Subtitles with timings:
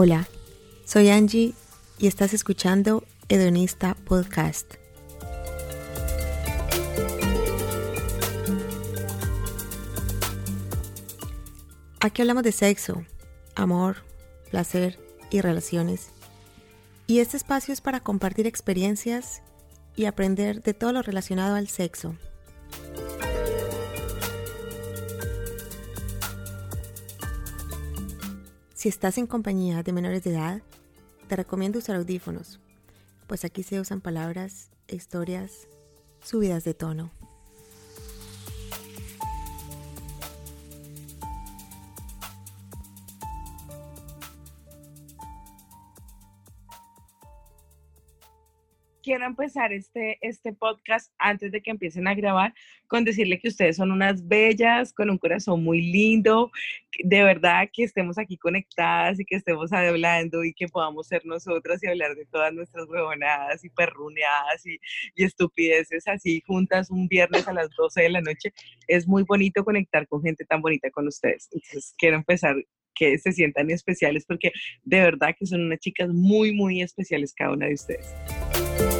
[0.00, 0.28] Hola,
[0.84, 1.54] soy Angie
[1.98, 4.74] y estás escuchando Hedonista Podcast.
[11.98, 13.04] Aquí hablamos de sexo,
[13.56, 13.96] amor,
[14.52, 15.00] placer
[15.32, 16.12] y relaciones.
[17.08, 19.42] Y este espacio es para compartir experiencias
[19.96, 22.14] y aprender de todo lo relacionado al sexo.
[28.78, 30.62] Si estás en compañía de menores de edad,
[31.26, 32.60] te recomiendo usar audífonos,
[33.26, 35.66] pues aquí se usan palabras historias
[36.22, 37.10] subidas de tono.
[49.08, 52.52] Quiero empezar este, este podcast antes de que empiecen a grabar
[52.86, 56.50] con decirle que ustedes son unas bellas, con un corazón muy lindo,
[57.02, 61.82] de verdad que estemos aquí conectadas y que estemos hablando y que podamos ser nosotras
[61.82, 64.78] y hablar de todas nuestras huevonadas y perruneadas y,
[65.16, 68.52] y estupideces así juntas un viernes a las 12 de la noche.
[68.88, 71.48] Es muy bonito conectar con gente tan bonita con ustedes.
[71.50, 72.56] Entonces quiero empezar
[72.98, 77.52] que se sientan especiales porque de verdad que son unas chicas muy, muy especiales cada
[77.52, 78.97] una de ustedes.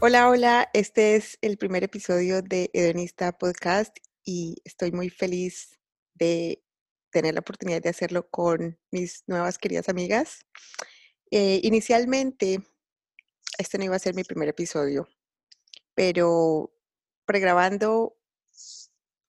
[0.00, 5.76] Hola, hola, este es el primer episodio de Hedonista Podcast y estoy muy feliz
[6.14, 6.62] de
[7.10, 10.46] tener la oportunidad de hacerlo con mis nuevas queridas amigas.
[11.32, 12.62] Eh, inicialmente,
[13.58, 15.08] este no iba a ser mi primer episodio,
[15.96, 16.72] pero
[17.26, 18.16] pregrabando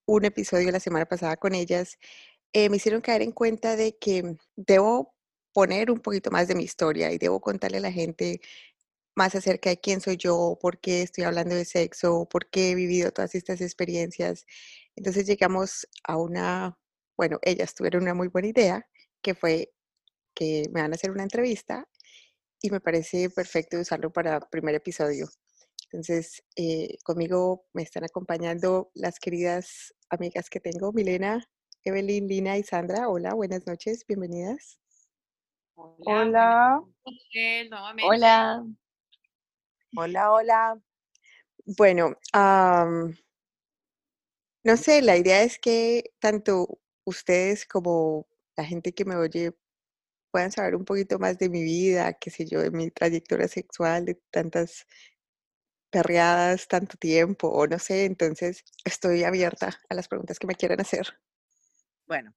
[0.06, 1.98] un episodio la semana pasada con ellas,
[2.54, 5.16] eh, me hicieron caer en cuenta de que debo
[5.52, 8.39] poner un poquito más de mi historia y debo contarle a la gente
[9.20, 12.75] más acerca de quién soy yo, por qué estoy hablando de sexo, por qué he
[12.75, 14.45] vivido todas estas experiencias.
[14.95, 16.78] Entonces llegamos a una,
[17.17, 18.88] bueno, ellas tuvieron una muy buena idea,
[19.22, 19.73] que fue
[20.33, 21.86] que me van a hacer una entrevista
[22.61, 25.27] y me parece perfecto usarlo para primer episodio.
[25.92, 31.44] Entonces, eh, conmigo me están acompañando las queridas amigas que tengo, Milena,
[31.83, 33.10] Evelyn, Lina y Sandra.
[33.10, 34.80] Hola, buenas noches, bienvenidas.
[35.76, 36.82] Hola.
[37.04, 37.94] Hola.
[38.05, 38.65] Hola,
[40.32, 40.80] hola.
[41.66, 42.16] Bueno,
[44.64, 49.54] no sé, la idea es que tanto ustedes como la gente que me oye
[50.32, 54.05] puedan saber un poquito más de mi vida, qué sé yo, de mi trayectoria sexual,
[54.05, 54.86] de tantas
[55.92, 60.82] perreadas, tanto tiempo, o no sé, entonces estoy abierta a las preguntas que me quieran
[60.82, 61.08] hacer.
[62.06, 62.36] Bueno,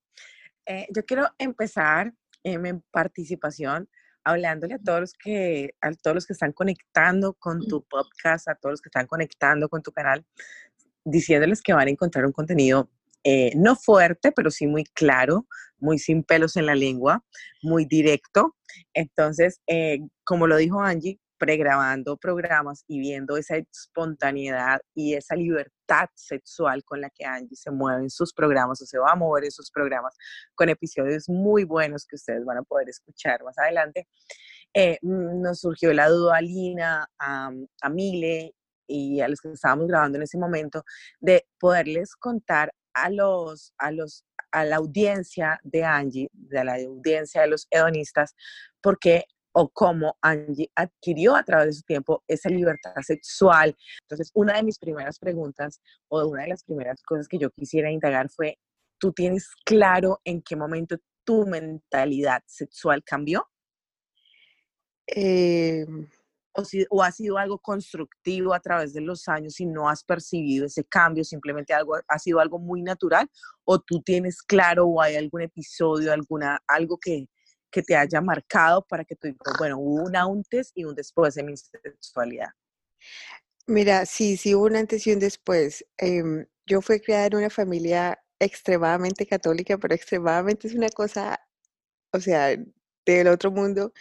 [0.64, 2.14] eh, yo quiero empezar
[2.44, 3.90] en mi participación
[4.24, 8.54] hablándole a todos los que, a todos los que están conectando con tu podcast, a
[8.54, 10.24] todos los que están conectando con tu canal,
[11.04, 12.90] diciéndoles que van a encontrar un contenido
[13.24, 15.46] eh, no fuerte, pero sí muy claro,
[15.78, 17.24] muy sin pelos en la lengua,
[17.62, 18.56] muy directo.
[18.94, 26.08] Entonces, eh, como lo dijo Angie, pregrabando programas y viendo esa espontaneidad y esa libertad
[26.14, 29.47] sexual con la que Angie se mueve en sus programas o se va a mover
[29.47, 30.16] en sus programas
[30.54, 34.06] con episodios muy buenos que ustedes van a poder escuchar más adelante.
[34.72, 37.50] Eh, mm, nos surgió la duda a Lina, a,
[37.81, 38.54] a Mile
[38.86, 40.84] y a los que estábamos grabando en ese momento
[41.19, 47.41] de poderles contar a los, a los, a la audiencia de Angie, de la audiencia
[47.41, 48.36] de los hedonistas,
[48.81, 53.76] porque o cómo Angie adquirió a través de su tiempo esa libertad sexual.
[54.02, 57.90] Entonces, una de mis primeras preguntas o una de las primeras cosas que yo quisiera
[57.90, 58.58] indagar fue,
[58.98, 63.46] ¿tú tienes claro en qué momento tu mentalidad sexual cambió?
[65.06, 66.08] Em.
[66.52, 70.04] o, si, ¿O ha sido algo constructivo a través de los años y no has
[70.04, 73.28] percibido ese cambio, simplemente algo, ha sido algo muy natural?
[73.64, 77.26] ¿O tú tienes claro o hay algún episodio, alguna, algo que,
[77.72, 81.34] que te haya marcado para que tú digas, bueno, hubo un antes y un después
[81.34, 82.50] de mi sexualidad?
[83.66, 85.84] Mira, sí, sí hubo un antes y un después.
[85.98, 91.40] Em, yo fui criada en una familia extremadamente católica, pero extremadamente es una cosa,
[92.12, 92.56] o sea,
[93.06, 93.92] del otro mundo,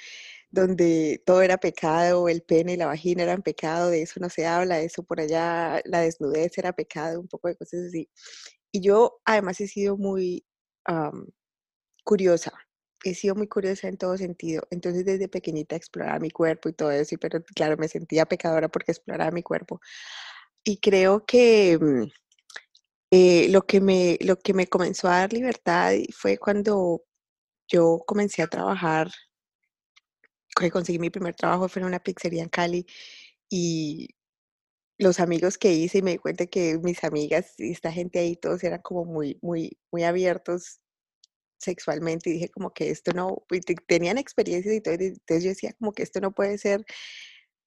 [0.52, 4.48] donde todo era pecado, el pene y la vagina eran pecado, de eso no se
[4.48, 8.10] habla, de eso por allá, la desnudez era pecado, un poco de cosas así.
[8.72, 10.46] Y yo además he sido muy
[12.04, 12.52] curiosa,
[13.04, 14.64] he sido muy curiosa en todo sentido.
[14.72, 18.92] Entonces, desde pequeñita exploraba mi cuerpo y todo eso, pero claro, me sentía pecadora porque
[18.92, 19.82] exploraba mi cuerpo.
[20.64, 22.12] Y creo que mm,
[23.12, 27.04] eh, lo, que me, lo que me comenzó a dar libertad fue cuando
[27.68, 29.12] yo comencé a trabajar,
[30.72, 32.86] conseguí mi primer trabajo fue en una pizzería en Cali
[33.50, 34.10] y
[34.98, 38.36] los amigos que hice y me di cuenta que mis amigas y esta gente ahí
[38.36, 40.80] todos eran como muy, muy, muy abiertos
[41.62, 43.44] sexualmente y dije como que esto no,
[43.88, 46.86] tenían experiencias y todo, entonces yo decía como que esto no puede ser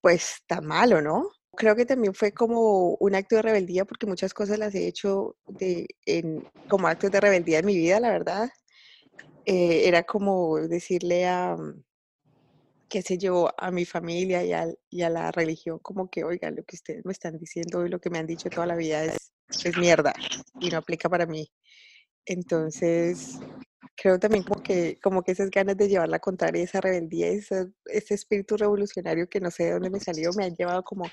[0.01, 1.29] pues tan malo, ¿no?
[1.57, 5.35] Creo que también fue como un acto de rebeldía porque muchas cosas las he hecho
[5.47, 8.49] de, en, como actos de rebeldía en mi vida, la verdad.
[9.45, 11.55] Eh, era como decirle a,
[12.89, 16.55] qué sé yo, a mi familia y a, y a, la religión, como que, oigan,
[16.55, 19.03] lo que ustedes me están diciendo y lo que me han dicho toda la vida
[19.05, 19.33] es,
[19.63, 20.13] es mierda
[20.59, 21.49] y no aplica para mí.
[22.25, 23.39] Entonces,
[23.95, 27.71] creo también como que, como que esas ganas de llevar la contraria, esa rebeldía, ese,
[27.85, 31.09] ese espíritu revolucionario que no sé de dónde me salió, me han llevado como,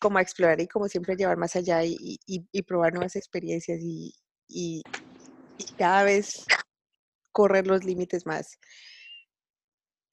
[0.00, 3.80] como a explorar y como siempre llevar más allá y, y, y probar nuevas experiencias
[3.82, 4.14] y,
[4.48, 4.82] y,
[5.78, 6.44] cada vez
[7.32, 8.58] correr los límites más.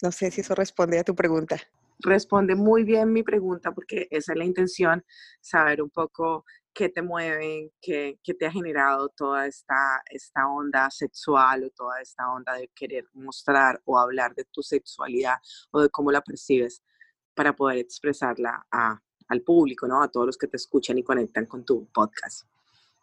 [0.02, 1.58] No sé si eso responde a tu pregunta.
[2.03, 5.03] Responde muy bien mi pregunta porque esa es la intención,
[5.39, 10.89] saber un poco qué te mueven, qué, qué, te ha generado toda esta, esta onda
[10.89, 15.36] sexual o toda esta onda de querer mostrar o hablar de tu sexualidad
[15.71, 16.81] o de cómo la percibes
[17.33, 18.65] para poder expresarla
[19.27, 20.01] al público, ¿no?
[20.01, 22.45] A todos los que te escuchan y conectan con tu podcast.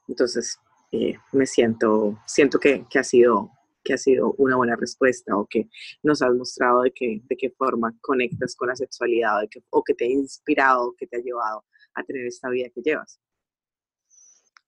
[0.06, 0.58] Entonces,
[0.92, 3.50] eh, me siento, siento que ha sido
[3.88, 5.66] que ha sido una buena respuesta o que
[6.02, 9.82] nos has mostrado de, que, de qué forma conectas con la sexualidad o, que, o
[9.82, 11.64] que te ha inspirado, que te ha llevado
[11.94, 13.18] a tener esta vida que llevas.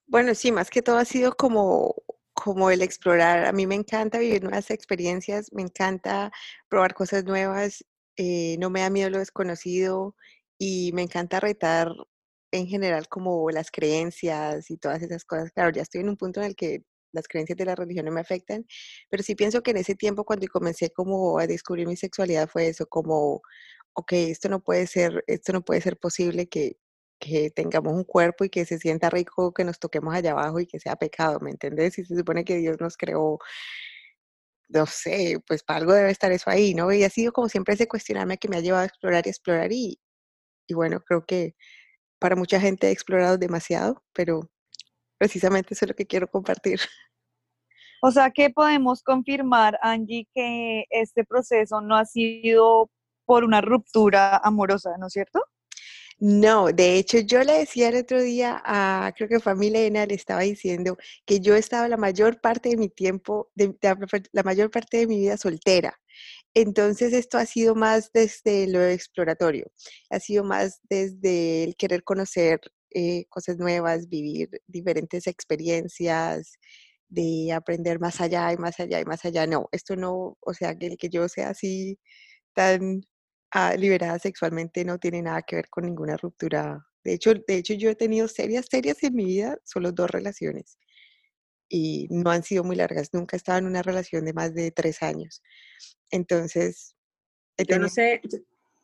[0.06, 1.94] Bueno, sí, más que todo ha sido como,
[2.32, 3.44] como el explorar.
[3.44, 6.32] A mí me encanta vivir nuevas experiencias, me encanta
[6.70, 7.84] probar cosas nuevas,
[8.16, 10.16] eh, no me da miedo lo desconocido
[10.58, 11.92] y me encanta retar
[12.52, 15.52] en general como las creencias y todas esas cosas.
[15.52, 18.12] Claro, ya estoy en un punto en el que las creencias de la religión no
[18.12, 18.66] me afectan,
[19.10, 22.68] pero sí pienso que en ese tiempo cuando comencé como a descubrir mi sexualidad fue
[22.68, 23.42] eso, como,
[23.94, 26.78] ok, esto no puede ser, esto no puede ser posible que,
[27.18, 30.66] que tengamos un cuerpo y que se sienta rico, que nos toquemos allá abajo y
[30.66, 31.94] que sea pecado, ¿me entiendes?
[31.94, 33.38] Si se supone que Dios nos creó,
[34.68, 36.92] no sé, pues para algo debe estar eso ahí, ¿no?
[36.92, 39.72] Y ha sido como siempre ese cuestionarme que me ha llevado a explorar y explorar
[39.72, 40.00] y,
[40.68, 41.56] y bueno, creo que
[42.20, 44.50] para mucha gente he explorado demasiado, pero
[45.20, 46.80] precisamente eso es lo que quiero compartir.
[48.02, 52.90] O sea que podemos confirmar, Angie, que este proceso no ha sido
[53.26, 55.44] por una ruptura amorosa, ¿no es cierto?
[56.18, 60.06] No, de hecho yo le decía el otro día a, creo que fue a Milena,
[60.06, 60.96] le estaba diciendo
[61.26, 63.76] que yo estaba la mayor parte de mi tiempo, de,
[64.32, 66.00] la mayor parte de mi vida soltera.
[66.54, 69.66] Entonces esto ha sido más desde lo exploratorio,
[70.08, 76.58] ha sido más desde el querer conocer eh, cosas nuevas, vivir diferentes experiencias,
[77.10, 79.46] de aprender más allá y más allá y más allá.
[79.46, 81.98] No, esto no, o sea, que el que yo sea así
[82.54, 83.02] tan
[83.52, 86.86] ah, liberada sexualmente no tiene nada que ver con ninguna ruptura.
[87.04, 90.78] De hecho, de hecho, yo he tenido serias, serias en mi vida, solo dos relaciones.
[91.68, 93.10] Y no han sido muy largas.
[93.12, 95.42] Nunca he estado en una relación de más de tres años.
[96.10, 96.94] Entonces,
[97.68, 98.20] yo no sé,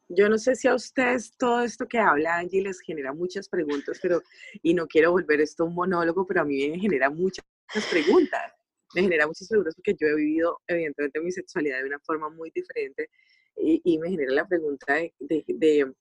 [0.08, 3.98] yo no sé si a ustedes todo esto que habla Angie les genera muchas preguntas,
[4.00, 4.22] pero,
[4.62, 7.44] y no quiero volver esto un monólogo, pero a mí me genera muchas
[7.90, 8.52] preguntas.
[8.94, 12.50] Me genera muchas preguntas porque yo he vivido, evidentemente, mi sexualidad de una forma muy
[12.54, 13.10] diferente
[13.56, 15.92] y, me genera la pregunta de, de,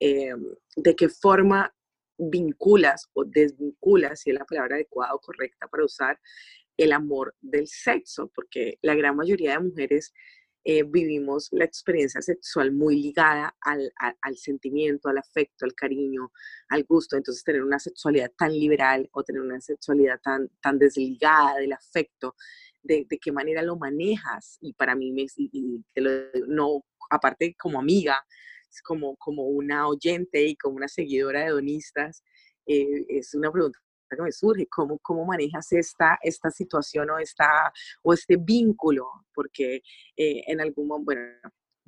[0.00, 0.44] em,
[0.76, 1.74] de qué forma
[2.18, 6.20] vinculas o desvinculas, si es la palabra adecuada o correcta para usar,
[6.76, 10.12] el amor del sexo, porque la gran mayoría de mujeres
[10.66, 16.32] eh, vivimos la experiencia sexual muy ligada al, al, sentimiento, al afecto, al cariño,
[16.70, 17.16] al gusto.
[17.16, 22.34] Entonces, tener una sexualidad tan liberal o tener una sexualidad tan, tan desligada del afecto,
[22.82, 24.56] de, qué manera lo manejas.
[24.62, 26.10] Y para mí, me, y, lo,
[26.48, 28.24] no, aparte como amiga,
[28.84, 32.24] como, como una oyente y como una seguidora de donistas,
[32.66, 33.78] eh, es una pregunta
[34.16, 39.06] que me surge, ¿cómo, cómo manejas esta, esta situación o, esta, o este vínculo?
[39.34, 39.82] Porque
[40.16, 41.22] eh, en algún momento, bueno,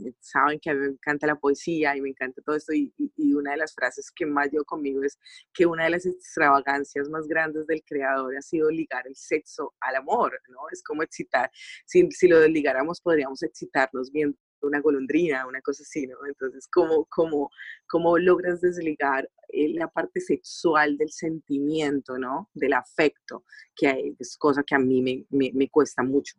[0.04, 2.92] eh, saben que a mí me encanta la poesía y me encanta todo esto y,
[2.99, 5.18] y, una de las frases que más llevo conmigo es
[5.54, 9.97] que una de las extravagancias más grandes del creador ha sido ligar el sexo al
[9.97, 10.59] amor, ¿no?
[10.71, 11.50] Es como excitar,
[11.87, 16.16] si, si lo desligáramos podríamos excitarnos viendo una golondrina, una cosa así, ¿no?
[16.26, 17.50] Entonces, ¿cómo, cómo,
[17.87, 22.50] cómo logras desligar eh, la parte sexual del sentimiento, ¿no?
[22.54, 23.44] Del afecto,
[23.75, 26.37] que es cosa que a mí me, me, me cuesta mucho.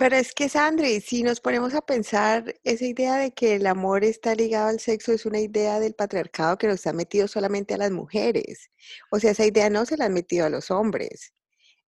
[0.00, 4.02] Pero es que, Sandri, si nos ponemos a pensar, esa idea de que el amor
[4.02, 7.76] está ligado al sexo es una idea del patriarcado que nos ha metido solamente a
[7.76, 8.70] las mujeres.
[9.10, 11.34] O sea, esa idea no se la han metido a los hombres.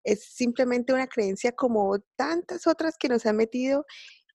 [0.04, 3.86] Es simplemente una creencia como tantas otras que nos han metido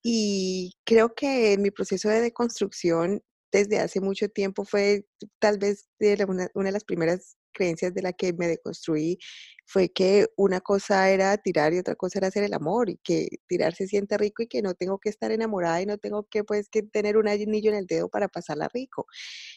[0.03, 5.05] y creo que mi proceso de deconstrucción desde hace mucho tiempo fue
[5.39, 9.17] tal vez de una, una, de las primeras creencias de la que me deconstruí,
[9.65, 13.27] fue que una cosa era tirar y otra cosa era hacer el amor y que
[13.47, 16.43] tirar se siente rico y que no tengo que estar enamorada y no tengo que
[16.43, 19.05] pues que tener un anillo en el dedo para pasarla rico.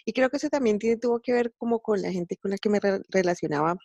[0.04, 2.70] Y creo que eso también tuvo que ver como con la gente con la que
[2.70, 3.76] me re relacionaba.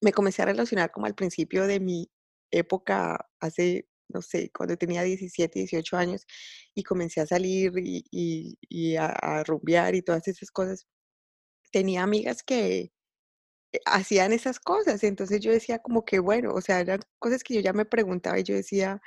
[0.00, 2.10] Me comencé a relacionar como al principio de mi
[2.50, 6.26] época hace no sé, cuando tenía 17, 18 años
[6.74, 10.86] y comencé a salir y, a, a, rumbear y todas esas cosas,
[11.72, 12.92] tenía amigas que
[13.72, 15.04] eh, hacían esas cosas.
[15.04, 18.38] Entonces yo decía como que, bueno, o sea, eran cosas que yo ya me preguntaba
[18.38, 19.00] y yo decía,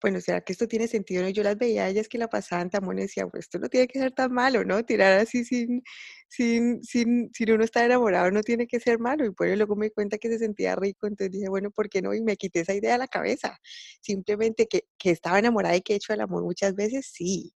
[0.00, 1.22] bueno, ¿será que esto tiene sentido?
[1.22, 1.28] ¿no?
[1.30, 3.68] Yo las veía a ellas que la pasaban tan buena y decía, pues esto no
[3.68, 4.84] tiene que ser tan malo, ¿no?
[4.84, 5.82] Tirar así sin,
[6.28, 9.24] sin, sin, sin uno estar enamorado no tiene que ser malo.
[9.24, 12.02] Y bueno, luego me di cuenta que se sentía rico, entonces dije, bueno, ¿por qué
[12.02, 12.14] no?
[12.14, 13.58] Y me quité esa idea de la cabeza.
[14.00, 17.54] Simplemente que, que estaba enamorada y que he hecho el amor muchas veces, sí,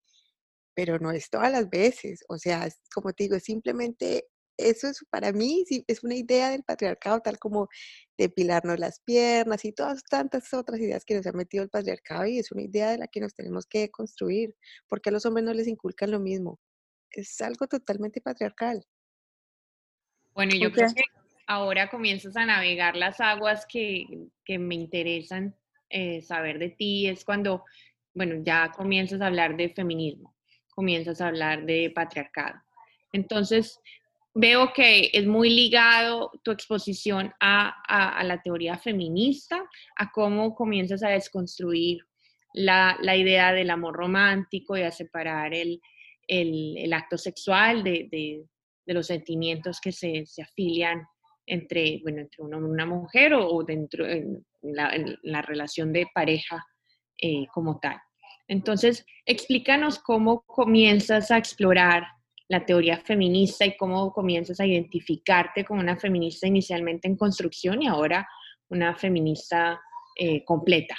[0.75, 2.23] pero no es todas las veces.
[2.29, 4.25] O sea, como te digo, es simplemente
[4.69, 7.69] eso es para mí sí, es una idea del patriarcado, tal como
[8.17, 12.39] depilarnos las piernas y todas tantas otras ideas que nos ha metido el patriarcado y
[12.39, 14.55] es una idea de la que nos tenemos que construir,
[14.87, 16.59] porque a los hombres no les inculcan lo mismo.
[17.09, 18.83] Es algo totalmente patriarcal.
[20.33, 20.85] Bueno, yo okay.
[20.85, 21.03] creo que
[21.47, 24.05] ahora comienzas a navegar las aguas que,
[24.45, 25.55] que me interesan
[25.89, 27.65] eh, saber de ti, es cuando,
[28.13, 30.33] bueno, ya comienzas a hablar de feminismo,
[30.69, 32.61] comienzas a hablar de patriarcado.
[33.11, 33.77] Entonces,
[34.33, 39.63] veo que es muy ligado tu exposición a, la teoría feminista,
[39.97, 41.99] a cómo comienzas a desconstruir
[42.53, 45.81] la, idea del amor romántico y a separar el,
[46.93, 48.45] acto sexual de,
[48.85, 51.05] los sentimientos que se, se afilian
[51.45, 56.65] entre, bueno, entre una, una mujer o, dentro en la, relación de pareja
[57.17, 57.97] eh, como tal.
[58.47, 62.03] Entonces, explícanos cómo comienzas a explorar
[62.51, 67.87] la teoría feminista y cómo comienzas a identificarte como una feminista inicialmente en construcción y
[67.87, 68.27] ahora
[68.67, 69.81] una feminista
[70.17, 70.97] eh, completa?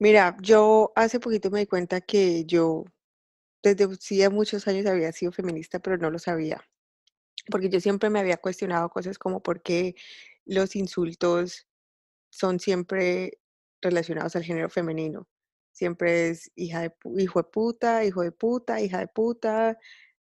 [0.00, 2.84] Mira, yo hace poquito me di cuenta que yo
[3.62, 6.60] desde hacía muchos años había sido feminista, pero no lo sabía.
[7.48, 9.94] Porque yo siempre me había cuestionado cosas como por qué
[10.44, 11.68] los insultos
[12.30, 13.38] son siempre
[13.80, 15.28] relacionados al género femenino.
[15.70, 19.78] Siempre es hija de, hijo de puta, hijo de puta, hija de puta,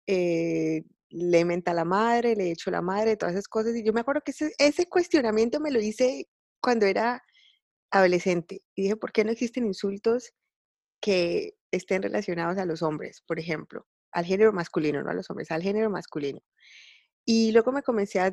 [0.06, 3.76] eh, le menta a la madre, le echo la madre, todas esas cosas.
[3.76, 6.28] Y yo me acuerdo que ese, ese, cuestionamiento me lo hice
[6.60, 7.22] cuando era
[7.90, 8.62] adolescente.
[8.74, 10.32] Y dije, ¿por qué no existen insultos
[11.00, 13.86] que estén relacionados a los hombres, por ejemplo?
[14.12, 16.40] Al género masculino, no a los hombres, al género masculino.
[17.26, 18.32] Y luego me comencé a,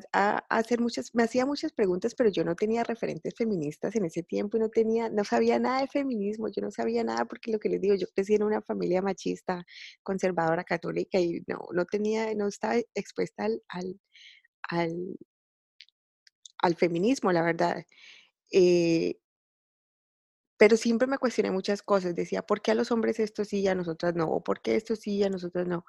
[0.50, 4.58] hacer muchas, me hacía muchas preguntas, pero yo no tenía referentes feministas en ese tiempo
[4.58, 7.70] y no tenía, no sabía nada de feminismo, yo no sabía nada porque lo que
[7.70, 9.66] les digo, yo crecí en una familia machista,
[10.04, 13.48] conservadora, católica y no, no tenía, no estaba expuesta
[16.60, 17.86] al feminismo, la verdad.
[18.52, 19.16] Eh,
[20.58, 23.68] pero siempre me cuestioné muchas cosas, decía, ¿por qué a los hombres esto sí y
[23.68, 24.26] a nosotras no?
[24.30, 25.86] ¿O por qué esto sí y a nosotras no?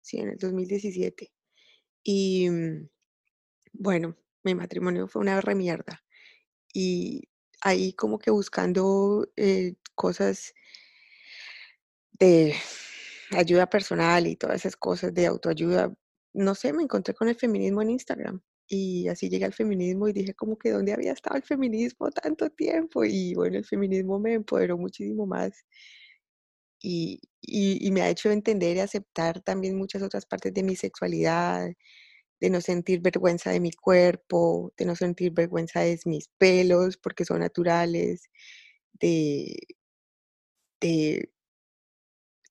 [0.02, 1.32] Sí, en el 2017.
[2.04, 2.48] Y
[3.80, 6.04] bueno, mi matrimonio fue una remierda.
[6.74, 7.30] Y
[7.62, 10.54] ahí como que buscando eh, cosas
[12.14, 12.56] de
[13.32, 15.94] ayuda personal y todas esas cosas de autoayuda,
[16.34, 18.42] no sé, me encontré con el feminismo en Instagram.
[18.68, 22.50] Y así llegué al feminismo y dije como que dónde había estado el feminismo tanto
[22.50, 23.04] tiempo.
[23.06, 25.66] Y bueno, el feminismo me empoderó muchísimo más.
[26.82, 30.76] Y, y, y me ha hecho entender y aceptar también muchas otras partes de mi
[30.76, 31.70] sexualidad,
[32.42, 37.26] de no sentir vergüenza de mi cuerpo, de no sentir vergüenza de mis pelos porque
[37.26, 38.30] son naturales,
[38.94, 39.56] de,
[40.82, 41.30] de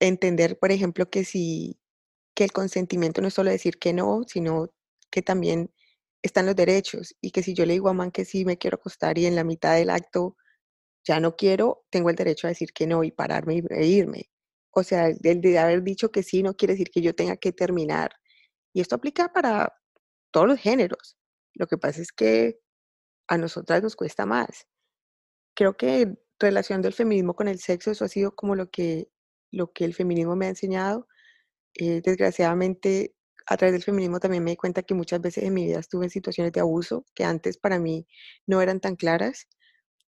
[0.00, 1.78] entender, por ejemplo, que si
[2.36, 4.70] que el consentimiento no es solo decir que no, sino
[5.10, 5.72] que también
[6.22, 8.76] están los derechos y que si yo le digo a man que sí me quiero
[8.76, 10.36] acostar y en la mitad del acto
[11.04, 14.30] ya no quiero, tengo el derecho a decir que no y pararme e irme.
[14.72, 17.52] O sea, el de haber dicho que sí no quiere decir que yo tenga que
[17.52, 18.12] terminar
[18.74, 19.72] y esto aplica para
[20.32, 21.16] todos los géneros.
[21.54, 22.60] Lo que pasa es que
[23.28, 24.66] a nosotras nos cuesta más.
[25.54, 29.08] Creo que relación del feminismo con el sexo, eso ha sido como lo que,
[29.52, 31.08] lo que el feminismo me ha enseñado.
[31.74, 33.14] Eh, desgraciadamente,
[33.46, 36.06] a través del feminismo también me di cuenta que muchas veces en mi vida estuve
[36.06, 38.06] en situaciones de abuso que antes para mí
[38.46, 39.48] no eran tan claras,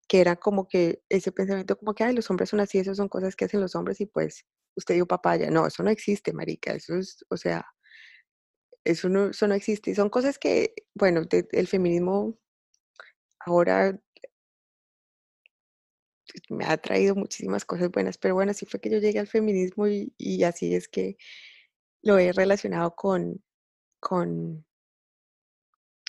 [0.08, 3.10] que era como que ese pensamiento como que, ay, los hombres son así, esas son
[3.10, 4.46] cosas que hacen los hombres y pues
[4.76, 5.52] usted dio papaya.
[5.52, 7.66] No, eso no existe, marica, eso es, o sea,
[8.86, 9.92] eso no, eso no existe.
[9.92, 12.38] Y son cosas que, bueno, el feminismo
[13.40, 14.00] ahora
[16.50, 19.88] me ha traído muchísimas cosas buenas, pero bueno, así fue que yo llegué al feminismo
[19.88, 21.18] y, y así es que
[22.02, 23.44] lo he relacionado con,
[24.00, 24.66] con,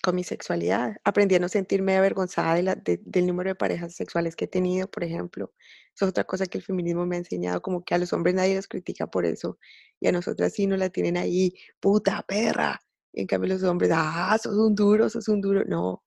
[0.07, 0.97] con mi sexualidad.
[1.03, 4.89] Aprendí a no sentirme avergonzada de la, del número de parejas sexuales que he tenido,
[4.89, 5.53] por ejemplo.
[5.95, 8.37] Eso es otra cosa que el feminismo me ha enseñado, como que a los hombres
[8.37, 9.59] nadie los critica por eso
[9.99, 12.81] y a nosotras sí nos la tienen ahí, puta perra.
[13.15, 15.65] en cambio los hombres, ah, sos un duro, sos un duro.
[15.67, 16.05] No,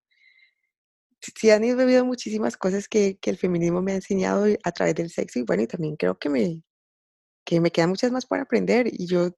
[1.21, 5.09] sí han vivido muchísimas cosas que, que, el feminismo me ha enseñado a través del
[5.09, 6.63] sexo y bueno, y también creo que me,
[7.45, 9.31] que me quedan muchas más por aprender y yo,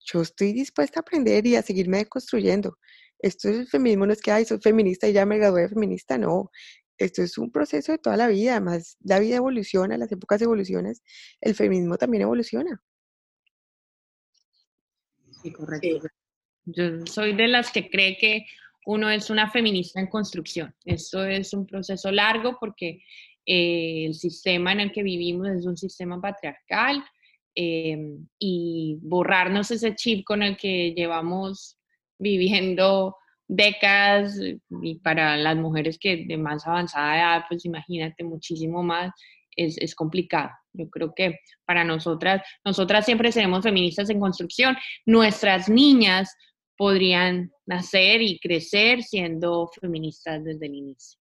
[0.00, 2.78] yo estoy dispuesta a aprender y a seguirme construyendo.
[3.22, 5.68] Esto es el feminismo, no es que, ay, soy feminista y ya me gradué de
[5.68, 6.50] feminista, no.
[6.98, 10.94] Esto es un proceso de toda la vida, además la vida evoluciona, las épocas evolucionan,
[11.40, 12.82] el feminismo también evoluciona.
[15.42, 16.08] Sí, correcto.
[16.66, 18.44] Yo soy de las que cree que
[18.86, 20.74] uno es una feminista en construcción.
[20.84, 23.02] Esto es un proceso largo porque
[23.46, 27.02] eh, el sistema en el que vivimos es un sistema patriarcal
[27.54, 31.79] em, y borrarnos ese chip con el que llevamos
[32.20, 33.16] viviendo
[33.48, 34.38] décadas
[34.82, 39.10] y para las mujeres que de más avanzada edad, pues imagínate muchísimo más,
[39.56, 40.50] es, es, complicado.
[40.72, 44.76] Yo creo que para nosotras, nosotras siempre seremos feministas en construcción.
[45.04, 46.32] Nuestras niñas
[46.76, 51.20] podrían nacer y crecer siendo feministas desde el inicio.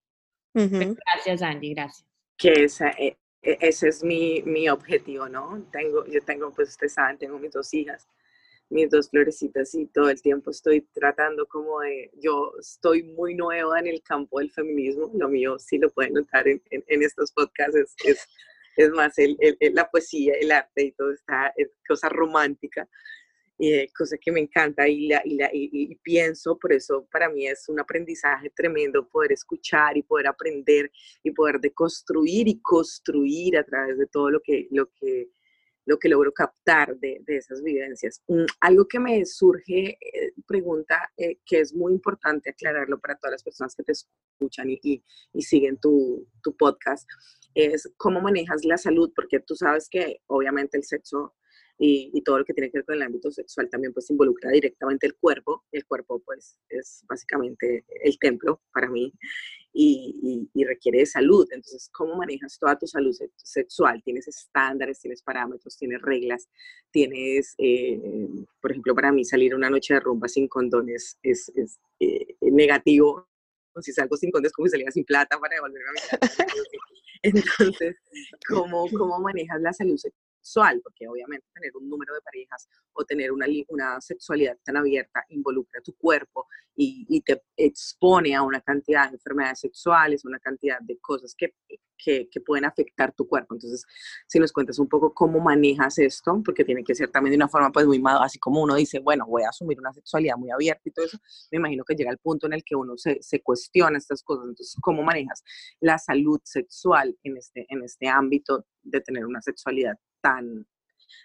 [0.53, 2.07] Gracias, Andy, gracias.
[2.37, 5.67] Que esa, e, e, ese es mi, mi, objetivo, ¿no?
[5.71, 8.07] Tengo, yo tengo, pues ustedes saben, tengo mis dos hijas,
[8.69, 13.79] mis dos florecitas y todo el tiempo estoy tratando como de, yo estoy muy nueva
[13.79, 17.75] en el campo del feminismo, lo mío sí lo pueden notar en, en, estos podcasts,
[17.75, 18.27] es, es,
[18.77, 21.53] es más el, el, la poesía, el arte y todo esta
[21.87, 22.87] cosa romántica
[23.61, 27.45] eh, cosa que me encanta y, la, y, la, y, pienso, por eso para mí
[27.45, 30.89] es un aprendizaje tremendo poder escuchar y poder aprender
[31.23, 35.27] y poder deconstruir y construir a través de todo lo que, lo que,
[35.89, 38.21] lo que logro captar de, de esas vivencias.
[38.27, 43.31] Mm, algo que me surge, eh, pregunta, eh, que es muy importante aclararlo para todas
[43.31, 47.09] las personas que te escuchan y, y siguen tu, tu podcast,
[47.55, 51.33] es cómo manejas la salud, porque tú sabes que obviamente el sexo
[51.81, 55.07] y, todo lo que tiene que ver con el ámbito sexual también pues involucra directamente
[55.07, 55.63] el cuerpo.
[55.71, 59.13] El cuerpo pues es básicamente el templo para mí
[59.71, 61.47] y, y, requiere de salud.
[61.51, 64.03] Entonces, ¿cómo manejas toda tu salud sexual?
[64.03, 66.49] ¿Tienes estándares, tienes parámetros, tienes reglas?
[66.91, 68.27] ¿Tienes, eh,
[68.61, 73.29] por ejemplo, para mí salir una noche de rumba sin condones es, es eh, negativo?
[73.81, 76.45] si salgo sin condones, como si saliera sin plata para devolverme a mi casa.
[77.23, 77.97] Entonces,
[78.47, 80.28] ¿cómo, ¿cómo manejas la salud sexual,
[80.83, 85.81] porque obviamente tener un número de parejas o tener una, una sexualidad tan abierta involucra
[85.81, 90.97] tu cuerpo y, y, te expone a una cantidad de enfermedades sexuales, una cantidad de
[90.99, 91.53] cosas que,
[91.97, 93.53] que, que, pueden afectar tu cuerpo.
[93.55, 93.83] Entonces,
[94.27, 97.49] si nos cuentas un poco cómo manejas esto, porque tiene que ser también de una
[97.49, 100.81] forma pues muy así como uno dice, bueno, voy a asumir una sexualidad muy abierta
[100.85, 101.17] y todo eso,
[101.51, 104.45] me imagino que llega el punto en el que uno se, se cuestiona estas cosas.
[104.47, 105.43] Entonces, ¿cómo manejas
[105.81, 110.67] la salud sexual en este, en este ámbito de tener una sexualidad tan,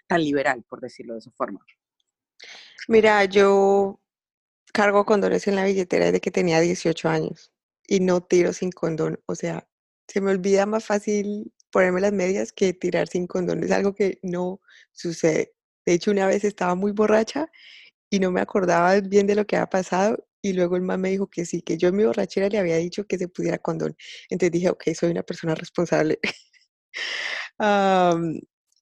[0.07, 1.65] tan liberal, por decirlo de esa forma?
[2.87, 3.99] Mira, yo
[4.73, 7.51] cargo condones en la billetera desde que tenía 18 años
[7.87, 9.19] y no tiro sin condón.
[9.25, 9.67] O sea,
[10.07, 13.63] se me olvida más fácil ponerme las medias que tirar sin condón.
[13.63, 15.53] Es algo que no sucede.
[15.85, 17.49] De hecho, una vez estaba muy borracha
[18.09, 21.09] y no me acordaba bien de lo que había pasado y luego el man me
[21.09, 23.95] dijo que sí, que yo en mi borrachera le había dicho que se pudiera condón.
[24.29, 26.19] Entonces dije, ok, soy una persona responsable.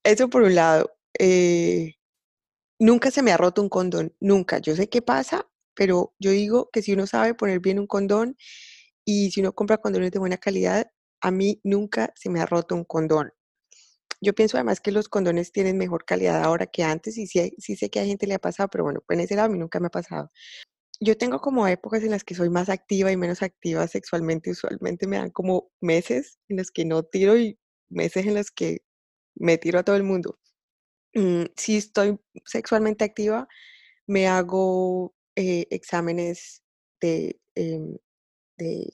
[0.03, 0.91] Eso por un lado.
[1.17, 1.95] Eh,
[2.79, 4.59] nunca se me ha roto un condón, nunca.
[4.59, 8.37] Yo sé qué pasa, pero yo digo que si uno sabe poner bien un condón
[9.05, 12.75] y si uno compra condones de buena calidad, a mí nunca se me ha roto
[12.75, 13.31] un condón.
[14.21, 17.89] Yo pienso además que los condones tienen mejor calidad ahora que antes y sí, sé
[17.89, 19.87] que a gente le ha pasado, pero bueno, en ese lado a mí nunca me
[19.87, 20.31] ha pasado.
[21.01, 24.51] Yo tengo como épocas en las que soy más activa y menos activa sexualmente.
[24.51, 28.83] Usualmente me dan como meses en los que no tiro y meses en los que
[29.35, 30.39] me tiro a todo el mundo.
[31.13, 33.47] Mm, si estoy sexualmente activa,
[34.07, 36.63] me hago eh, exámenes
[37.01, 37.97] de, em,
[38.57, 38.91] de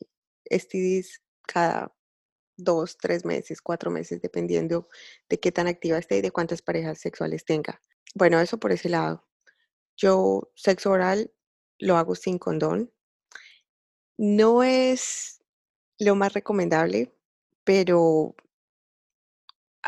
[1.47, 1.93] cada
[2.58, 4.88] dos, tres meses, cuatro meses, dependiendo
[5.30, 7.82] de qué tan activa esté y de cuántas parejas sexuales tenga.
[8.15, 9.28] Bueno, eso por ese lado.
[9.97, 11.32] Yo sexo oral
[11.80, 12.91] lo hago sin condón.
[14.17, 15.41] No es
[15.97, 17.13] lo más recomendable,
[17.63, 18.36] pero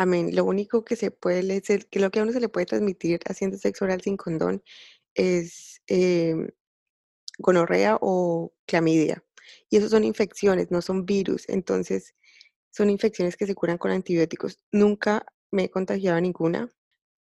[0.02, 2.66] a mí lo único que se puede, que lo que a uno se le puede
[2.66, 4.64] transmitir haciendo sexo oral sin condón
[5.14, 6.50] es em,
[7.38, 9.24] gonorrea o clamidia.
[9.70, 11.48] Y eso son infecciones, no son virus.
[11.50, 12.16] Entonces,
[12.72, 14.60] son infecciones que se curan con antibióticos.
[14.72, 16.70] Nunca me he contagiado ninguna.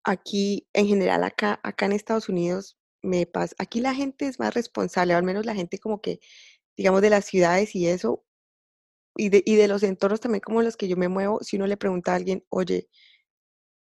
[0.04, 4.54] Aquí, en general, acá, acá en Estados Unidos, me pasa, aquí la gente es más
[4.54, 6.20] responsable, al menos la gente como que,
[6.76, 8.25] digamos, de las ciudades y eso,
[9.18, 11.66] y de, y de los entornos también como los que yo me muevo, si uno
[11.66, 12.88] le pregunta a alguien, oye,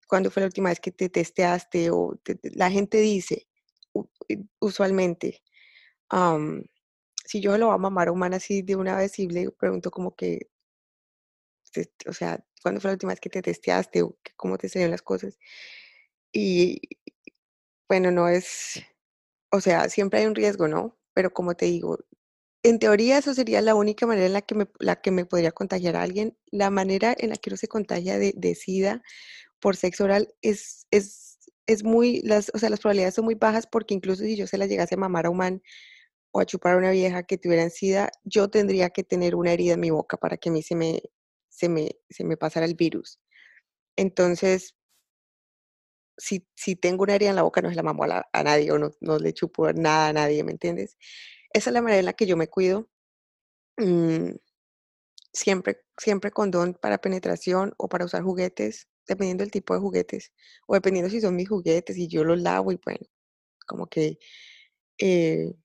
[0.07, 1.89] ¿cuándo fue la última vez que te testeaste?
[1.91, 2.17] O
[2.55, 3.47] la gente dice,
[4.59, 5.41] usualmente,
[7.25, 9.91] si yo lo voy a mamar a humana así de una vez y le pregunto
[9.91, 10.49] como que,
[12.07, 14.01] o sea, ¿cuándo fue la última vez que te testeaste?
[14.03, 15.37] O cómo te salieron las cosas.
[16.33, 16.81] Y
[17.87, 18.81] bueno, no es,
[19.51, 20.97] o sea, siempre hay un riesgo, ¿no?
[21.13, 21.99] Pero como te digo,
[22.63, 25.51] en teoría eso sería la única manera en la que me, la que me podría
[25.51, 26.37] contagiar a alguien.
[26.51, 29.01] La manera en la que uno se contagia de, SIDA
[29.59, 33.67] por sexo oral es, es, es muy, las, o sea, las probabilidades son muy bajas
[33.67, 35.61] porque incluso si yo se la llegase a mamar a un man
[36.31, 39.73] o a chupar a una vieja que tuviera SIDA, yo tendría que tener una herida
[39.75, 41.01] en mi boca para que a mí se me,
[41.49, 43.19] se me, se me pasara el virus.
[43.97, 44.75] Entonces,
[46.17, 48.79] si, si tengo una herida en la boca, no se la mamo a, nadie o
[48.79, 50.97] no, no, le chupo nada a nadie, ¿me entiendes?
[51.53, 52.89] Esa es la manera en la que yo me cuido.
[53.77, 54.31] Mm,
[55.33, 60.31] siempre, siempre condón para penetración o para usar juguetes, dependiendo del tipo de juguetes,
[60.67, 63.05] o dependiendo si son mis juguetes y yo los lavo y bueno,
[63.67, 64.19] como que
[64.99, 65.55] eh,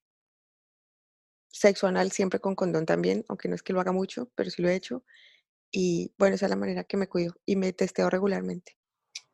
[1.53, 4.63] sexo anal siempre con condón también, aunque no es que lo haga mucho, pero sí
[4.63, 5.05] lo he hecho.
[5.73, 8.78] Y bueno, esa es la manera que me cuido y me testeo regularmente.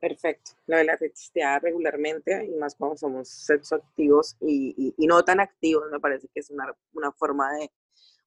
[0.08, 0.50] Perfecto.
[0.66, 5.40] Lo de la testeada regularmente y más cuando somos sexo activos y, y, no tan
[5.40, 7.70] activos, me parece que es una, una, forma de,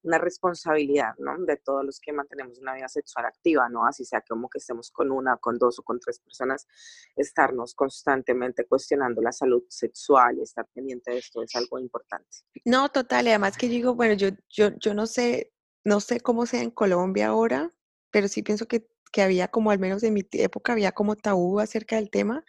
[0.02, 1.38] una responsabilidad, ¿no?
[1.38, 3.86] De todos los que mantenemos una vida sexual activa, ¿no?
[3.86, 6.66] Así sea como que estemos con una, con dos o con tres personas,
[7.14, 12.38] estarnos constantemente cuestionando la salud sexual y estar pendiente de esto es algo importante.
[12.64, 13.26] No, total.
[13.26, 15.52] Y además que digo, bueno, yo, yo, yo no sé,
[15.84, 17.72] no sé cómo sea en Colombia ahora,
[18.10, 21.60] pero sí pienso que que había como, al menos en mi época, había como tabú
[21.60, 22.44] acerca del tema.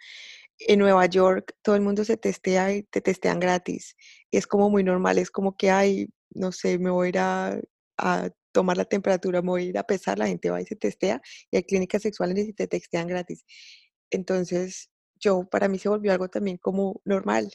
[0.58, 3.96] En Nueva York todo el mundo se testea y te testean gratis.
[4.30, 8.30] Es como muy normal, es como que, hay, no sé, me voy a ir a,
[8.52, 11.22] tomar la temperatura, me voy a ir a pesar, la gente va y se testea
[11.52, 13.44] y hay clínicas sexuales y te testean gratis.
[14.10, 17.52] Entonces, yo, para mí se volvió algo también como normal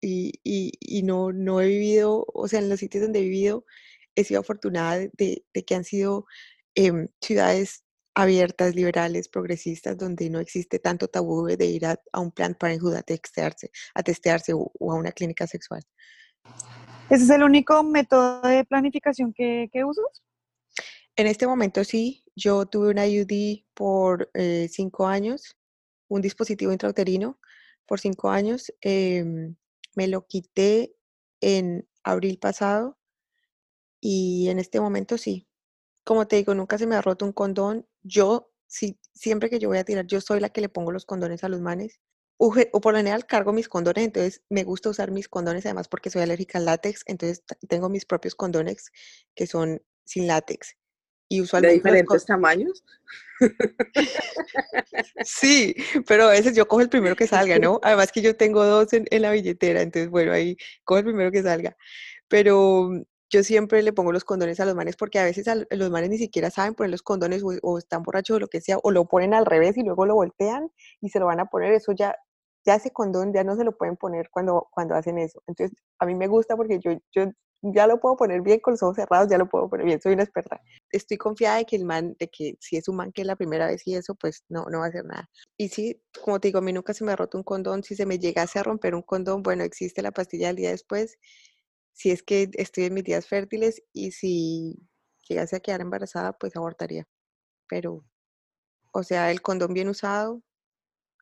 [0.00, 3.64] y, y, y no, no he vivido, o sea, en los sitios donde he vivido,
[4.14, 6.26] he sido afortunada de, de que han sido
[6.74, 7.84] eh, ciudades
[8.20, 13.02] abiertas, liberales, progresistas, donde no existe tanto tabú de ir a, un plan para a
[13.02, 15.82] testearse, a testearse o, a una clínica sexual.
[17.08, 20.22] ¿Ese es el único método de planificación que, que usas?
[21.16, 25.56] En este momento sí, yo tuve una IUD por eh, cinco años,
[26.08, 27.38] un dispositivo intrauterino
[27.86, 28.72] por cinco años.
[28.80, 29.56] Em,
[29.94, 30.94] me lo quité
[31.40, 32.98] en abril pasado
[34.00, 35.46] y en este momento sí,
[36.04, 37.86] como te digo, nunca se me ha roto un condón.
[38.02, 41.04] Yo, si, siempre que yo voy a tirar, yo soy la que le pongo los
[41.04, 42.00] condones a los manes.
[42.42, 46.08] O, por lo general cargo mis condones, entonces me gusta usar mis condones además porque
[46.08, 48.90] soy alérgica al látex, entonces tengo mis propios condones
[49.34, 50.74] que son sin látex.
[51.28, 52.82] Y usualmente ¿De diferentes tamaños?
[55.24, 57.78] sí, pero a veces yo cojo el primero que salga, ¿no?
[57.82, 61.30] Además que yo tengo dos en, en la billetera, entonces bueno, ahí cojo el primero
[61.30, 61.76] que salga.
[62.26, 62.90] Pero
[63.30, 66.18] yo siempre le pongo los condones a los manes porque a veces los manes ni
[66.18, 69.34] siquiera saben poner los condones o, están borrachos o lo que sea, o lo ponen
[69.34, 71.72] al revés y luego lo voltean y se lo van a poner.
[71.72, 72.16] Eso ya,
[72.66, 75.42] ya ese condón ya no se lo pueden poner cuando, cuando hacen eso.
[75.46, 77.30] Entonces, a mí me gusta porque yo, yo
[77.62, 80.14] ya lo puedo poner bien con los ojos cerrados, ya lo puedo poner bien, soy
[80.14, 80.60] una experta.
[80.90, 83.36] Estoy confiada de que el man, de que si es un man que es la
[83.36, 85.28] primera vez y eso, pues no, no va a hacer nada.
[85.56, 87.94] Y sí, como te digo, a mí nunca se me ha roto un condón, si
[87.94, 91.18] se me llegase a romper un condón, bueno, existe la pastilla del día después
[91.92, 94.88] si es que estoy en mis días fértiles y si
[95.28, 97.06] llegase a quedar embarazada, pues abortaría.
[97.68, 98.04] Pero,
[98.92, 100.42] o sea, el condón bien usado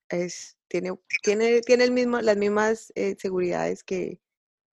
[0.08, 4.20] es, tiene, tiene, tiene el mismo, las mismas eh, seguridades que,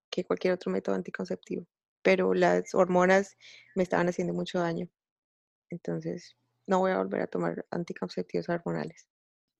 [0.09, 1.67] que cualquier otro método anticonceptivo,
[2.01, 3.35] pero las hormonas
[3.75, 4.87] me estaban haciendo mucho daño.
[5.69, 9.07] Entonces, no voy a volver a tomar anticonceptivos hormonales.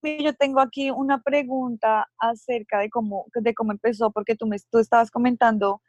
[0.04, 4.78] Yo tengo aquí una pregunta acerca de cómo, de cómo empezó, porque tú, me, tú
[4.78, 5.82] estabas comentando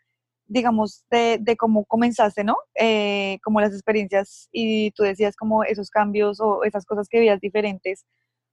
[0.46, 2.56] digamos, de, de cómo comenzaste, ¿no?
[2.74, 7.40] Eh, como las experiencias y tú decías como esos cambios o esas cosas que veías
[7.40, 8.04] diferentes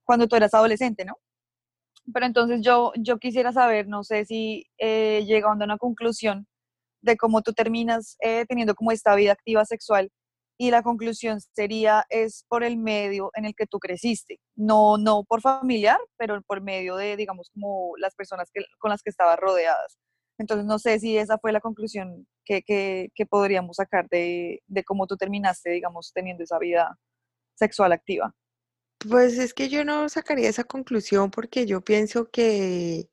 [0.04, 1.16] cuando tú eras adolescente, ¿no?
[2.12, 6.46] Pero entonces yo, yo quisiera saber, no sé si eh, llegando a una conclusión
[7.02, 10.10] de cómo tú terminas eh, teniendo como esta vida activa sexual
[10.58, 15.24] y la conclusión sería es por el medio en el que tú creciste, no, no
[15.24, 19.38] por familiar, pero por medio de, digamos, como las personas que, con las que estabas
[19.38, 19.98] rodeadas.
[20.38, 24.84] Entonces, no sé si esa fue la conclusión que, que, que podríamos sacar de, de
[24.84, 26.98] cómo tú terminaste, digamos, teniendo esa vida
[27.54, 28.34] sexual activa.
[28.98, 33.08] Pues es que yo no sacaría esa conclusión porque yo pienso que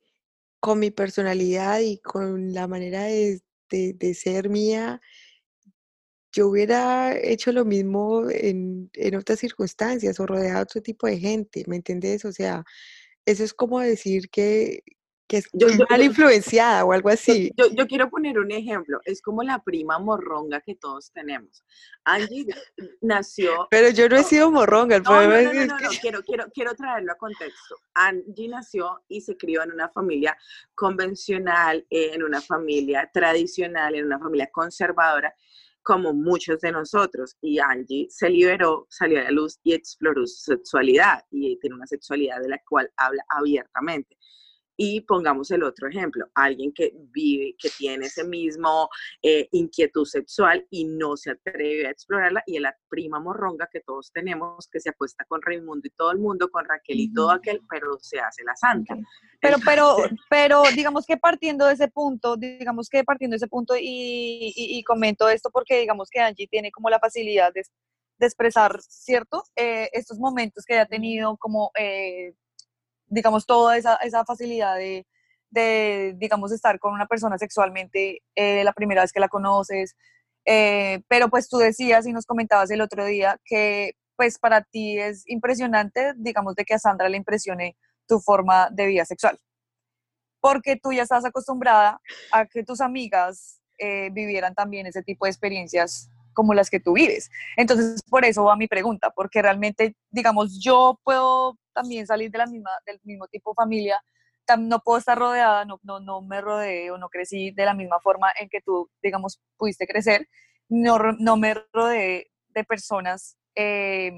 [0.60, 5.00] con mi personalidad y con la manera de, de, de ser mía,
[6.32, 11.18] yo hubiera hecho lo mismo en, en otras circunstancias o rodeado de otro tipo de
[11.18, 12.24] gente, ¿me entiendes?
[12.24, 12.64] O sea,
[13.26, 14.82] eso es como decir que,
[15.32, 17.50] que es Yo- mal yo- influenciada o algo así.
[17.56, 19.00] yo- yo quiero poner un ejemplo.
[19.06, 21.64] Es como la prima morronga que todos tenemos.
[22.04, 22.44] Angie
[23.00, 23.66] nació.
[23.70, 25.90] Pero yo no he sido morronga, el no, problema no, no, es no, que no,
[26.02, 27.76] Quiero, quiero, quiero traerlo a contexto.
[27.94, 30.36] Angie nació y se crió en una familia
[30.74, 35.34] convencional, en una familia tradicional, en una familia conservadora,
[35.82, 37.38] como muchos de nosotros.
[37.40, 41.86] Y Angie se liberó, salió a la luz y exploró su sexualidad y tiene una
[41.86, 44.18] sexualidad de la cual habla abiertamente.
[44.76, 48.88] Y pongamos el otro ejemplo, alguien que vive, que tiene ese mismo
[49.22, 53.80] eh, inquietud sexual y no se atreve a explorarla, y es la prima morronga que
[53.80, 57.30] todos tenemos, que se acuesta con Raimundo y todo el mundo, con Raquel y todo
[57.30, 58.96] aquel, pero se hace la santa.
[59.40, 59.96] Pero, pero,
[60.30, 63.82] pero digamos que partiendo de ese punto, digamos que partiendo de ese punto y,
[64.56, 67.62] y- y comento esto porque digamos que Angie tiene como la facilidad de,
[68.18, 69.42] de expresar, ¿cierto?
[69.56, 72.34] Eh, estos momentos que ha tenido como, eh,
[73.12, 75.06] digamos, toda esa, esa facilidad de,
[75.50, 79.94] de, digamos, estar con una persona sexualmente eh, la primera vez que la conoces.
[80.44, 84.98] Eh, pero pues tú decías y nos comentabas el otro día que pues para ti
[84.98, 87.76] es impresionante, digamos, de que a Sandra le impresione
[88.08, 89.38] tu forma de vida sexual.
[90.40, 92.00] Porque tú ya estás acostumbrada
[92.32, 96.94] a que tus amigas eh, vivieran también ese tipo de experiencias como las que tú
[96.94, 97.30] vives.
[97.56, 102.46] Entonces, por eso va mi pregunta, porque realmente, digamos, yo puedo también salir de la
[102.46, 104.02] misma, del mismo tipo familia,
[104.58, 108.00] no puedo estar rodeada, no, no, no me rodeé o no crecí de la misma
[108.00, 110.28] forma en que tú, digamos, pudiste crecer,
[110.68, 114.12] no, no me rodeé de personas eh,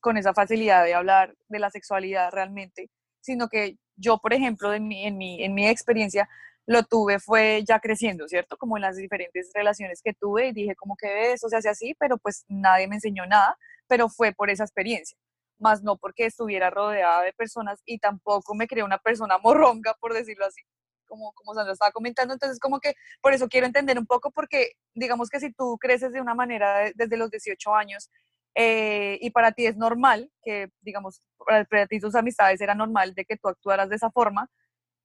[0.00, 4.86] con esa facilidad de hablar de la sexualidad realmente, sino que yo, por ejemplo, en
[4.86, 6.28] mi, en mi, en mi experiencia,
[6.66, 8.58] lo tuve fue ya creciendo, ¿cierto?
[8.58, 11.94] Como en las diferentes relaciones que tuve y dije como que eso se hace así,
[11.98, 15.16] pero pues nadie me enseñó nada, pero fue por esa experiencia,
[15.60, 20.14] más no porque estuviera rodeada de personas y tampoco me creé una persona morronga, por
[20.14, 20.62] decirlo así,
[21.06, 24.72] como, como Sandra estaba comentando, entonces como que por eso quiero entender un poco, porque
[24.94, 28.10] digamos que si tú creces de una manera de- desde los 18 años,
[28.54, 33.14] eh, y para ti es normal que, digamos, para, para ti tus amistades era normal
[33.14, 34.48] de que tú actuaras de esa forma,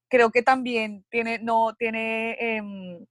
[0.10, 3.06] creo que también tiene, no, tiene, em,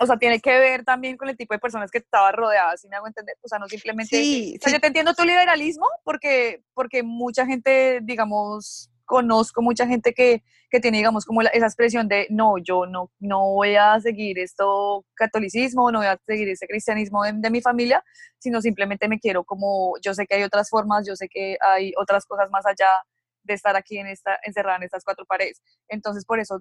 [0.00, 2.88] o sea, tiene que ver también con el tipo de personas que estaba rodeada, si
[2.88, 5.24] me hago entender, o sea, no simplemente, Sí, o sea, sí, yo te entiendo tu
[5.24, 11.50] liberalismo porque, porque mucha gente, digamos, conozco mucha gente que, que tiene, digamos, como la-
[11.50, 16.18] esa expresión de, no, yo no, no voy a seguir esto catolicismo, no voy a
[16.26, 18.02] seguir ese cristianismo de, de mi familia,
[18.38, 21.92] sino simplemente me quiero como, yo sé que hay otras formas, yo sé que hay
[21.98, 22.88] otras cosas más allá
[23.42, 25.60] de estar aquí en esta, encerrada en estas cuatro paredes.
[25.88, 26.60] Entonces, por eso,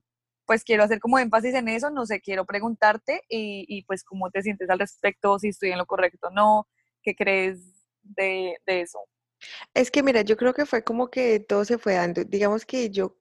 [0.49, 4.31] pues quiero hacer como énfasis en eso, no sé, quiero preguntarte y, y pues cómo
[4.31, 6.67] te sientes al respecto, si estoy en lo correcto o no,
[7.03, 7.59] qué crees
[8.01, 8.97] de, de eso.
[9.75, 12.23] es que mira, yo creo que fue como que todo se fue dando.
[12.23, 13.15] Digamos que yo,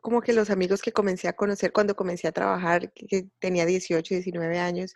[0.00, 4.14] como que los amigos que comencé a conocer cuando comencé a trabajar, que tenía 18,
[4.14, 4.94] 19 años,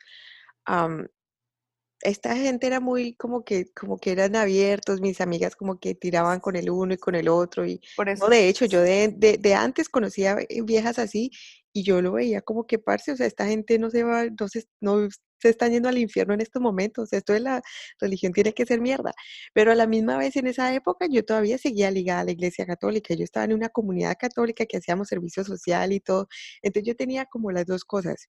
[2.03, 6.41] esta gente era muy como que, como que eran abiertos, mis amigas como que tiraban
[6.41, 8.29] con el uno y con el otro y Por no, eso.
[8.29, 11.31] de hecho, yo de, de, de antes conocía eh, viejas así
[11.73, 14.49] y yo lo veía como que, parce, o sea, esta gente no se va, no
[14.49, 15.09] se, no
[15.41, 17.63] se están yendo al infierno en estos momentos, esto de la
[18.01, 19.13] religión tiene que ser mierda,
[19.55, 22.67] pero a la misma vez en esa época yo todavía seguía ligada a la iglesia
[22.67, 26.29] católica, yo estaba en una comunidad católica que hacíamos servicio social y todo,
[26.63, 28.29] entonces yo tenía como las dos cosas.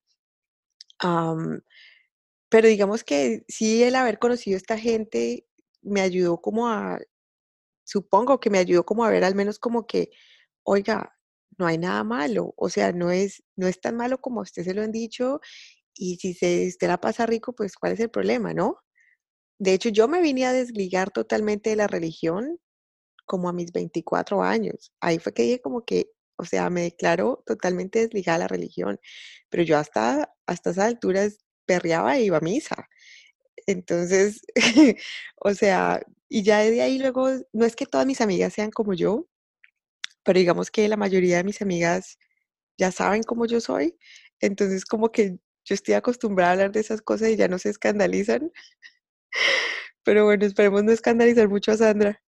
[2.50, 5.46] Pero digamos que sí, el haber conocido a esta gente
[5.82, 7.00] me ayudó como a,
[7.84, 10.10] supongo que me ayudó como a ver al menos como que,
[10.64, 11.14] oiga,
[11.58, 14.64] no hay nada malo, o sea, no es, no es tan malo como a usted
[14.64, 15.40] se lo han dicho,
[15.94, 18.78] y si se, usted la pasa rico, pues ¿cuál es el problema, no?
[19.58, 22.58] De hecho, yo me vine a desligar totalmente de la religión
[23.26, 24.92] como a mis 24 años.
[25.00, 29.00] Ahí fue que dije como que, o sea, me declaro totalmente desligada de la religión,
[29.50, 32.88] pero yo hasta, hasta esas alturas perreaba e iba a misa.
[33.66, 34.42] Entonces,
[35.36, 38.94] o sea, y ya de ahí luego, no es que todas mis amigas sean como
[38.94, 39.26] yo,
[40.24, 42.18] pero digamos que la mayoría de mis amigas
[42.78, 43.96] ya saben cómo yo soy,
[44.40, 47.70] entonces como que yo estoy acostumbrada a hablar de esas cosas y ya no se
[47.70, 48.52] escandalizan.
[50.04, 52.22] Pero bueno, esperemos no escandalizar mucho a Sandra.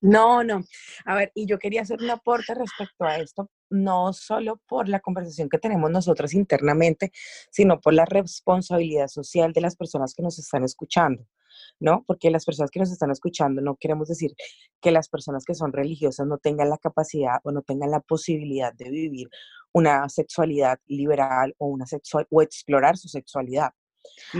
[0.00, 0.64] No, no.
[1.04, 5.00] A ver, y yo quería hacer un aporte respecto a esto, no solo por la
[5.00, 7.12] conversación que tenemos nosotras internamente,
[7.50, 11.26] sino por la responsabilidad social de las personas que nos están escuchando.
[11.78, 12.04] ¿no?
[12.06, 14.34] Porque las personas que nos están escuchando no queremos decir
[14.80, 18.72] que las personas que son religiosas no tengan la capacidad o no tengan la posibilidad
[18.74, 19.28] de vivir
[19.72, 23.70] una sexualidad liberal o una sexual o explorar su sexualidad.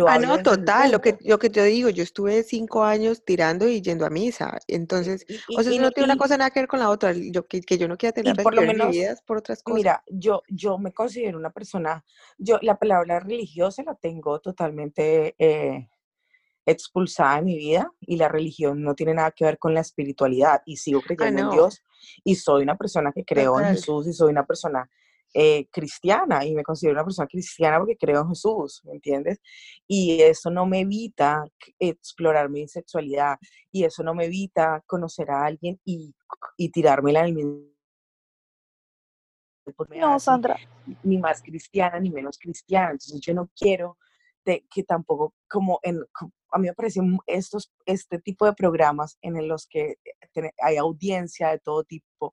[0.06, 3.80] Ah, no, total, lo que, lo que te digo, yo estuve cinco años tirando y
[3.80, 6.80] yendo a misa, entonces, o sea, eso no tiene una cosa nada que ver con
[6.80, 8.94] la otra, yo, que, yo no quiera tener por lo menos,
[9.26, 9.76] por otras cosas.
[9.76, 12.04] Mira, yo, yo me considero una persona,
[12.38, 15.88] yo la palabra religiosa la tengo totalmente eh,
[16.66, 20.62] expulsada de mi vida y la religión no tiene nada que ver con la espiritualidad
[20.66, 21.82] y sigo ah, creyendo en Dios
[22.24, 24.88] y soy una persona que creo en Jesús y soy una persona
[25.34, 29.38] eh, cristiana y me considero una persona cristiana porque creo en Jesús, ¿me entiendes?
[29.86, 31.44] Y eso no me evita
[31.78, 33.36] explorar mi sexualidad
[33.70, 36.14] y eso no me evita conocer a alguien y,
[36.56, 37.70] y tirármela en el mismo
[39.96, 40.56] no, Sandra.
[41.02, 42.92] Ni más cristiana ni menos cristiana.
[42.92, 43.98] Entonces yo no quiero
[44.44, 46.00] de, que tampoco, como en,
[46.52, 49.96] a mí me parecen estos, este tipo de programas en los que
[50.62, 52.32] hay audiencia de todo tipo,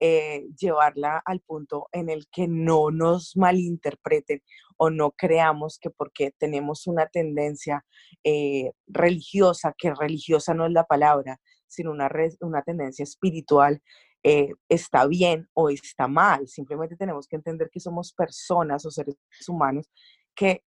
[0.00, 4.42] eh, llevarla al punto en el que no nos malinterpreten
[4.76, 7.84] o no creamos que porque tenemos una tendencia
[8.24, 13.80] eh, religiosa, que religiosa no es la palabra, sino una, una tendencia espiritual,
[14.22, 16.48] eh, está bien o está mal.
[16.48, 19.90] Simplemente tenemos que entender que somos personas o seres humanos
[20.34, 20.64] que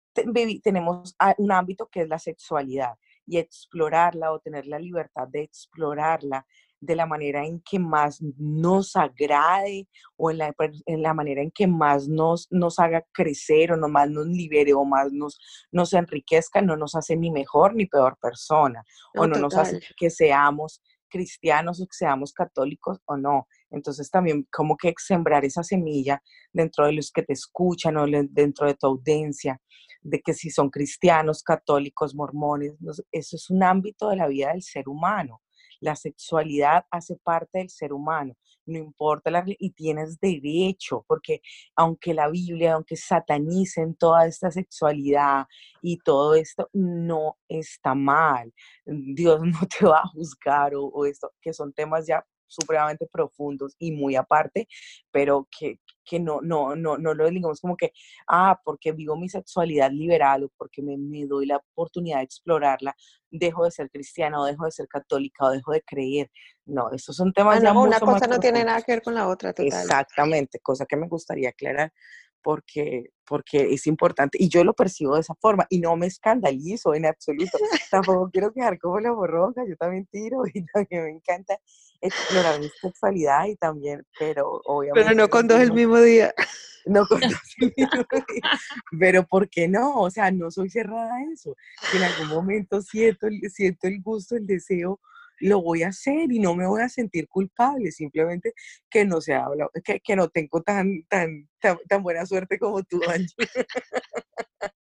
[0.63, 2.95] tenemos un ámbito que es la sexualidad
[3.27, 6.47] y explorarla o tener la libertad de explorarla
[6.83, 10.53] de la manera en que más nos agrade o en la,
[10.87, 14.75] en la manera en que más nos, nos haga crecer o no más nos libere
[14.75, 15.39] o más nos,
[15.71, 18.83] nos enriquezca, no nos hace ni mejor ni peor persona
[19.17, 23.47] o no nos hace que seamos cristianos o que seamos católicos o no.
[23.73, 28.67] Entonces también como que sembrar esa semilla dentro de los que te escuchan o dentro
[28.67, 29.61] de tu audiencia
[30.03, 32.75] de que si son cristianos, católicos, mormones,
[33.13, 35.41] eso es un ámbito de la vida del ser humano.
[35.81, 41.41] La sexualidad hace parte del ser humano, no importa la y tienes derecho, porque
[41.75, 45.47] aunque la Biblia, aunque satanicen toda esta sexualidad
[45.81, 48.53] y todo esto, no está mal.
[48.85, 53.75] Dios no te va a juzgar o, o esto, que son temas ya supremamente profundos
[53.79, 54.69] y muy aparte,
[55.11, 57.93] pero que, que no, no, no, no lo digamos como que,
[58.29, 62.95] ah, porque vivo mi sexualidad liberal o porque me, me, doy la oportunidad de explorarla,
[63.31, 66.31] dejo de ser cristiana o dejo de ser católica o dejo de creer.
[66.65, 69.29] No, esos son temas ah, ya Una cosa no tiene nada que ver con la
[69.29, 69.67] otra, total.
[69.67, 71.93] Exactamente, cosa que me gustaría aclarar
[72.43, 76.95] porque, porque es importante y yo lo percibo de esa forma y no me escandalizo
[76.95, 77.59] en absoluto.
[77.91, 81.59] Tampoco quiero quedar como la borroca, yo también tiro y también me encanta
[82.01, 85.09] explorar mi sexualidad y también, pero obviamente...
[85.09, 86.35] Pero no con dos el mismo día.
[86.85, 88.51] No con dos el mismo día.
[88.99, 90.01] Pero ¿por qué no?
[90.01, 91.55] O sea, no soy cerrada a eso.
[91.95, 95.01] en algún momento siento, siento el gusto, el deseo,
[95.43, 98.55] lo voy a hacer y no me voy a sentir culpable, simplemente
[98.89, 103.01] que no se habla, que, que no tengo tan, tan, tan, buena suerte como tú,
[103.09, 103.35] Angie.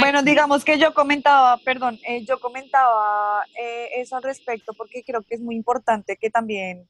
[0.00, 5.20] Bueno, digamos que yo comentaba, perdón, eh, yo comentaba eh, eso al respecto porque creo
[5.22, 6.88] que es muy importante que también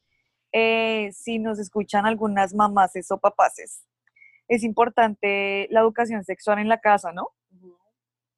[0.52, 3.82] eh, si nos escuchan algunas mamases o papaces,
[4.46, 7.30] es importante la educación sexual en la casa, ¿no?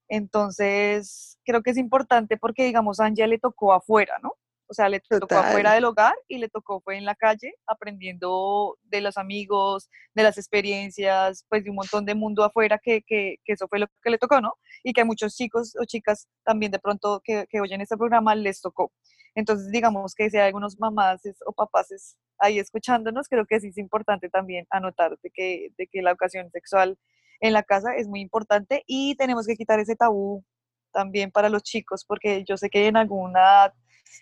[0.08, 4.34] Entonces, creo que es importante porque, digamos, a Anja le tocó afuera, ¿no?
[4.68, 8.76] O sea, le tocó afuera del hogar y le tocó fue en la calle, aprendiendo
[8.82, 13.36] de los amigos, de las experiencias, pues de un montón de mundo afuera, que, que,
[13.44, 14.54] que eso fue lo que le tocó, ¿no?
[14.82, 18.34] Y que a muchos chicos o chicas también de pronto que, que oyen este programa
[18.34, 18.92] les tocó.
[19.36, 23.78] Entonces, digamos que si hay algunos mamás o papás ahí escuchándonos, creo que sí es
[23.78, 26.98] importante también anotar de que, de que la educación sexual
[27.40, 30.44] en la casa es muy importante y tenemos que quitar ese tabú
[30.92, 33.72] también para los chicos, porque yo sé que en alguna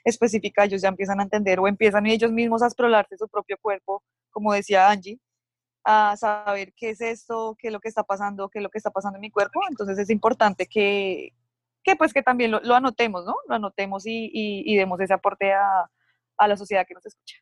[0.05, 4.03] específica ellos ya empiezan a entender o empiezan ellos mismos a explorarse su propio cuerpo,
[4.31, 5.21] como decía Angie,
[5.85, 8.79] a saber qué es esto, qué es lo que está pasando, qué es lo que
[8.79, 9.61] está pasando en mi cuerpo.
[9.69, 11.31] Entonces es importante que,
[11.83, 13.35] que pues que también lo, anotemos, ¿no?
[13.47, 15.89] Lo anotemos y, y, demos ese aporte a,
[16.39, 17.37] a, la sociedad que nos escucha.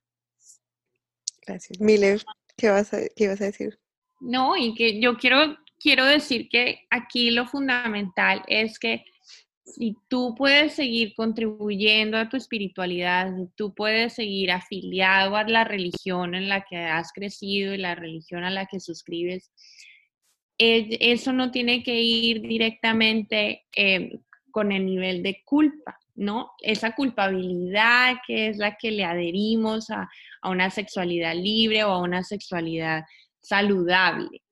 [1.47, 1.81] Gracias.
[1.81, 2.23] Miller,
[2.57, 3.79] ¿qué vas a, qué vas a decir?
[4.21, 9.05] No, y que yo quiero, quiero decir que aquí lo fundamental es que
[9.65, 15.65] si tú puedes seguir contribuyendo a tu espiritualidad, si tú puedes seguir afiliado a la
[15.65, 19.51] religión en la que has crecido y la religión a la que suscribes,
[20.59, 24.19] eso no tiene que ir directamente eh,
[24.51, 26.53] con el nivel de culpa, ¿no?
[26.61, 30.09] Esa culpabilidad que es la que le adherimos a,
[30.45, 33.05] una sexualidad libre o a una sexualidad
[33.41, 34.43] saludable.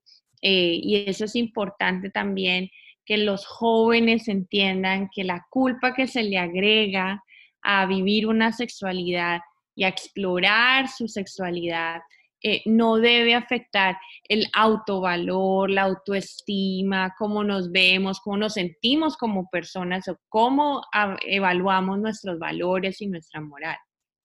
[0.42, 2.70] Eh, y eso es importante también
[3.04, 7.22] que los jóvenes entiendan que la culpa que se le agrega
[7.62, 9.40] a vivir una sexualidad
[9.74, 12.00] y a explorar su sexualidad
[12.42, 19.50] eh, no debe afectar el autovalor, la autoestima, cómo nos vemos, cómo nos sentimos como
[19.50, 20.82] personas o cómo
[21.26, 23.76] evaluamos nuestros valores y nuestra moral,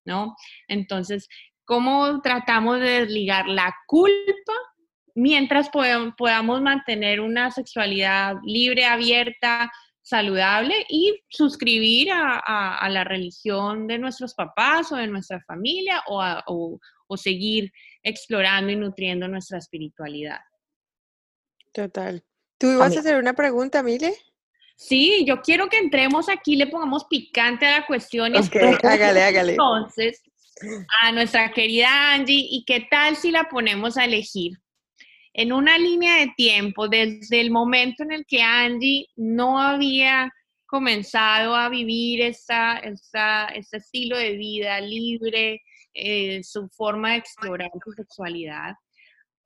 [0.06, 0.34] ¿no?
[0.70, 1.28] Entonces,
[1.66, 4.54] ¿cómo tratamos de desligar la culpa
[5.16, 14.36] mientras podamos mantener una sexualidad libre, abierta, saludable y suscribir a, la religión de nuestros
[14.36, 16.80] papás o de nuestra familia o,
[17.16, 17.72] seguir
[18.04, 20.40] explorando y nutriendo nuestra espiritualidad.
[21.72, 22.24] Total.
[22.58, 24.14] ¿Tú ibas a hacer una pregunta, Mile?
[24.76, 28.34] Sí, yo quiero que entremos aquí, le pongamos picante a la cuestión.
[28.36, 28.38] Y
[28.84, 29.52] hágale, hágale.
[29.52, 30.22] Entonces,
[31.02, 34.60] a nuestra querida Angie, ¿y qué tal si la ponemos a elegir?
[35.38, 40.32] En una línea de tiempo, desde el momento en el que Angie no había
[40.66, 45.62] comenzado a vivir esta, este estilo de vida libre,
[45.94, 48.76] eh, su forma de explorar su sexualidad,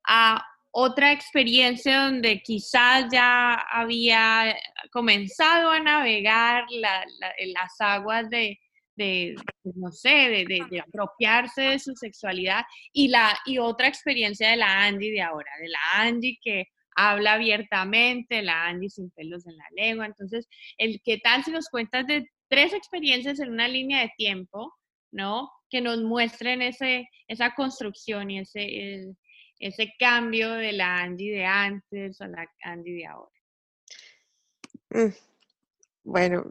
[0.06, 4.56] a otra experiencia donde quizás ya había
[4.92, 8.60] comenzado a navegar las aguas de,
[9.00, 14.56] de, pues, no sé, de, apropiarse de su sexualidad y, la, y otra experiencia de
[14.56, 19.56] la Andy de ahora, de la Andy que habla abiertamente, la Andy sin pelos en
[19.56, 20.06] la lengua.
[20.06, 20.46] Entonces,
[20.76, 24.74] el qué tal si nos cuentas de tres experiencias en una línea de tiempo,
[25.12, 25.50] ¿no?
[25.70, 29.14] Que nos muestren ese, esa construcción y ese,
[29.58, 33.32] ese cambio de la Andy de antes a la Andy de ahora.
[34.90, 35.14] Mm,
[36.04, 36.44] bueno,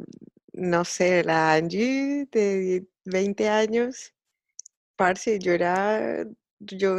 [0.59, 4.13] no sé, la Angie de 20 años,
[4.95, 6.25] parce, yo era,
[6.59, 6.97] yo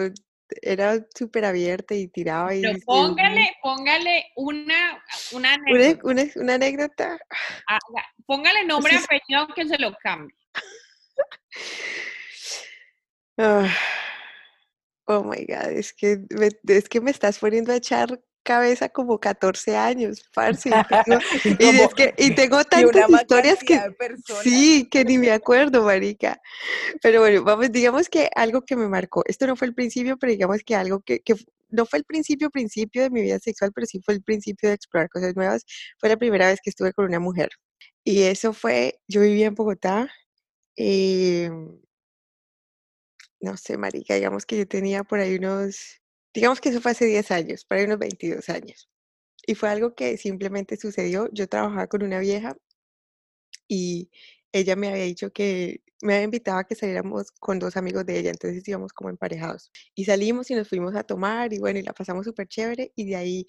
[0.63, 2.63] era súper abierta y tiraba y...
[2.63, 6.33] Pero póngale, póngale una, una anécdota.
[6.37, 7.19] Una, anécdota.
[7.69, 7.79] Ah,
[8.27, 10.37] póngale nombre a apellido que se lo cambie.
[13.43, 13.75] Ah,
[15.07, 16.19] oh my God, es que,
[16.69, 18.21] es que me estás poniendo a echar
[18.51, 20.71] cabeza como 14 años, parce.
[22.19, 23.81] Y tengo, tantas historias que
[24.43, 26.41] sí, que ni me acuerdo, marica.
[27.01, 30.33] Pero bueno, vamos, digamos que algo que me marcó, esto no fue el principio, pero
[30.33, 31.23] digamos que algo que,
[31.69, 34.75] no fue el principio, principio de mi vida sexual, pero sí fue el principio de
[34.75, 35.65] explorar cosas nuevas,
[36.01, 37.51] fue la primera vez que estuve con una mujer.
[38.03, 40.11] Y eso fue, yo vivía en Bogotá,
[40.75, 41.81] em,
[43.41, 46.00] no sé, marica, digamos que yo tenía por ahí unos
[46.35, 48.89] Digamos que eso fue hace 10 años, para unos 22 años.
[49.47, 51.29] Y fue algo que simplemente sucedió.
[51.33, 52.57] Yo trabajaba con una vieja
[53.69, 54.11] y
[54.53, 58.19] ella me había dicho que me había invitado a que saliéramos con dos amigos de
[58.19, 59.71] ella, entonces íbamos como emparejados.
[59.95, 63.05] Y salimos y nos fuimos a tomar y bueno, y la pasamos súper chévere y
[63.07, 63.47] de ahí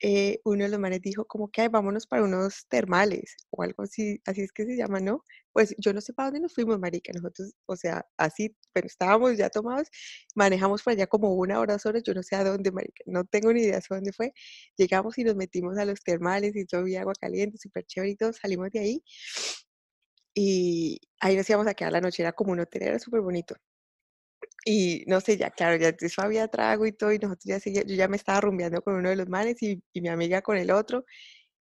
[0.00, 4.20] eh, uno de los manes dijo como que vámonos para unos termales o algo así,
[4.26, 5.22] así es que se llama, ¿no?
[5.52, 9.36] Pues yo no sé para dónde nos fuimos, marica, nosotros, o sea, así, pero estábamos
[9.38, 9.88] ya tomados,
[10.34, 13.24] manejamos por allá como una hora, dos horas, yo no sé a dónde, marica, no
[13.24, 14.32] tengo ni idea de dónde fue,
[14.76, 18.16] llegamos y nos metimos a los termales y todo había agua caliente, súper chévere y
[18.16, 19.02] todo, salimos de ahí
[20.34, 23.56] y ahí nos íbamos a quedar la noche, era como un hotel, era súper bonito.
[24.68, 27.84] Y no sé, ya claro, ya eso había trago y todo, y nosotros ya seguía,
[27.84, 30.56] yo ya me estaba rumbeando con uno de los manes y, y mi amiga con
[30.58, 31.04] el otro,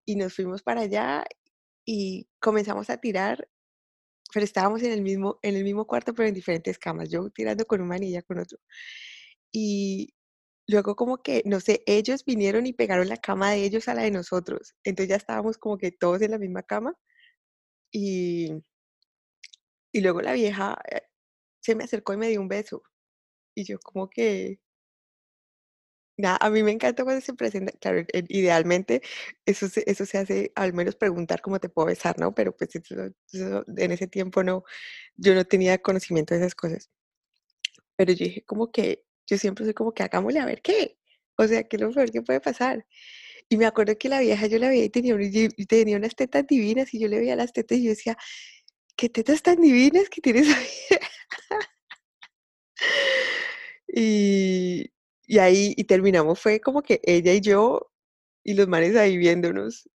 [0.06, 1.24] y nos fuimos para allá
[1.86, 3.48] y comenzamos a tirar,
[4.34, 7.66] pero estábamos en el mismo, en el mismo cuarto, pero en diferentes camas, yo tirando
[7.66, 8.58] con un man y ella con otro.
[9.52, 10.14] Y
[10.68, 14.02] luego como que, no sé, ellos vinieron y pegaron la cama de ellos a la
[14.04, 16.94] de nosotros, entonces ya estábamos como que todos en la misma cama,
[17.92, 18.62] y,
[19.92, 21.02] y luego la vieja eh,
[21.60, 22.82] se me acercó y me dio un beso.
[23.54, 24.58] Y yo como que,
[26.16, 29.02] nada, a mí me encanta cuando se presenta, claro, idealmente
[29.46, 32.34] eso se, eso se hace al menos preguntar cómo te puedo besar, ¿no?
[32.34, 34.64] Pero pues en ese tiempo no,
[35.16, 36.90] yo no tenía conocimiento de esas cosas.
[37.96, 40.98] Pero yo dije como que, yo siempre soy como que hagámosle a ver qué,
[41.36, 42.86] o sea, qué es lo peor que puede pasar.
[43.48, 45.16] Y me acuerdo que la vieja yo la veía y tenía,
[45.68, 48.16] tenía unas tetas divinas y yo le veía las tetas y yo decía,
[48.96, 50.98] ¿qué tetas tan divinas que tienes ahí?
[53.92, 54.92] Y,
[55.26, 57.92] y ahí y terminamos, fue como que ella y yo
[58.44, 59.88] y los manes ahí viéndonos.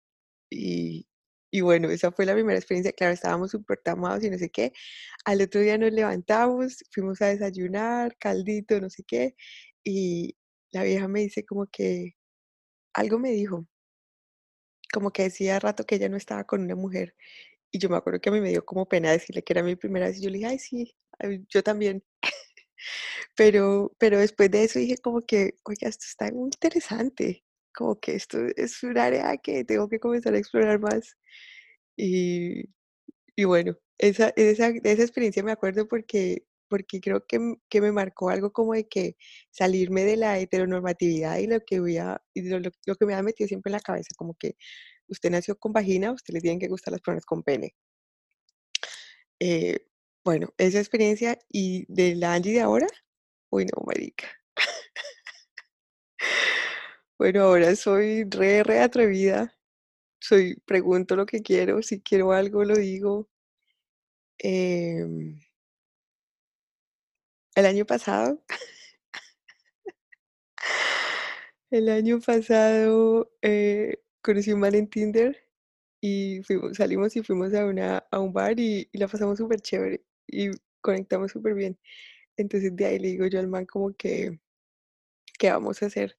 [0.51, 1.09] Y,
[1.53, 2.93] y bueno, esa fue la primera experiencia.
[2.93, 4.73] Claro, estábamos súper tamados y no sé qué.
[5.25, 9.37] Al otro día nos levantamos, fuimos a desayunar, caldito, no sé qué.
[9.85, 10.37] Y
[10.73, 12.15] la vieja me dice como que
[12.95, 13.67] algo me dijo,
[14.93, 17.15] como que decía rato que ella no estaba con una mujer.
[17.73, 19.77] Y yo me acuerdo que a mí me dio como pena decirle que era mi
[19.77, 20.19] primera vez.
[20.19, 20.97] Y yo le dije, ay, sí,
[21.51, 22.05] yo también.
[23.37, 27.45] Pero, pero después de eso dije como que, oiga, esto está muy interesante.
[27.75, 31.17] Como que esto es un área que tengo que comenzar a explorar más.
[31.97, 32.65] Y,
[33.37, 37.93] y bueno, esa, esa, de esa experiencia me acuerdo porque, porque creo que, que, me
[37.93, 39.17] marcó algo como de que
[39.51, 43.23] salirme de la heteronormatividad y lo que, voy a, y lo, lo, que me ha
[43.23, 44.57] metido siempre en la cabeza, como que
[45.09, 47.75] usted nació con vagina, usted le tienen que gustar las personas con pene.
[49.41, 49.79] Eh,
[50.27, 52.89] bueno, esa experiencia y de la Angie de ahora,
[53.51, 54.27] uy no, marica.
[57.19, 59.55] bueno, ahora soy re, re atrevida.
[60.21, 63.29] Soy, pregunto lo que quiero, si quiero algo lo digo.
[64.43, 65.05] Eh,
[67.55, 68.43] el año pasado,
[71.71, 75.37] el año pasado eh, conocí un man en Tinder
[76.01, 79.61] y fuimos, salimos y fuimos a, una, a un bar y, y la pasamos súper
[79.61, 80.51] chévere y
[80.81, 81.79] conectamos súper bien.
[82.37, 84.41] Entonces de ahí le digo yo al man como que,
[85.39, 86.19] ¿qué vamos a hacer?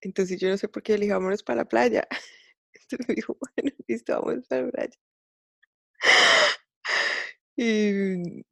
[0.00, 2.06] Entonces yo no sé por qué le dije, vámonos para la playa.
[2.74, 4.98] Entonces me dijo, bueno, listo, vamos para la playa.
[7.56, 8.42] Y,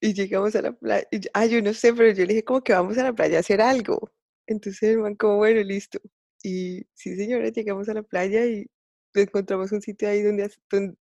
[0.00, 1.06] y llegamos a la playa.
[1.34, 3.40] Ah, yo no sé, pero yo le dije como que vamos a la playa a
[3.40, 4.12] hacer algo.
[4.46, 6.00] Entonces el man como, bueno, listo.
[6.42, 8.66] Y sí, señora, llegamos a la playa y
[9.14, 10.50] encontramos un sitio ahí donde,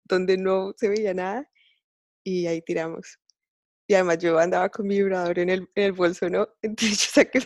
[0.06, 1.50] donde no se veía nada
[2.26, 3.20] y ahí tiramos.
[3.88, 6.50] Y además yo andaba con mi vibrador en el, en el bolso, ¿no?
[6.62, 7.46] Entonces yo saqué mi...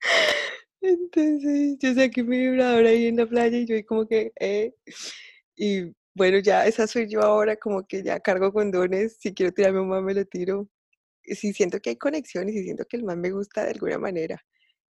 [0.82, 4.74] Entonces yo saqué mi vibrador ahí en la playa y yo ahí como que, eh.
[5.56, 9.80] Y bueno, ya esa soy yo ahora, como que ya cargo condones, si quiero tirarme
[9.80, 10.68] un man me lo tiro.
[11.24, 13.98] Si siento que hay conexión y si siento que el man me gusta de alguna
[13.98, 14.42] manera.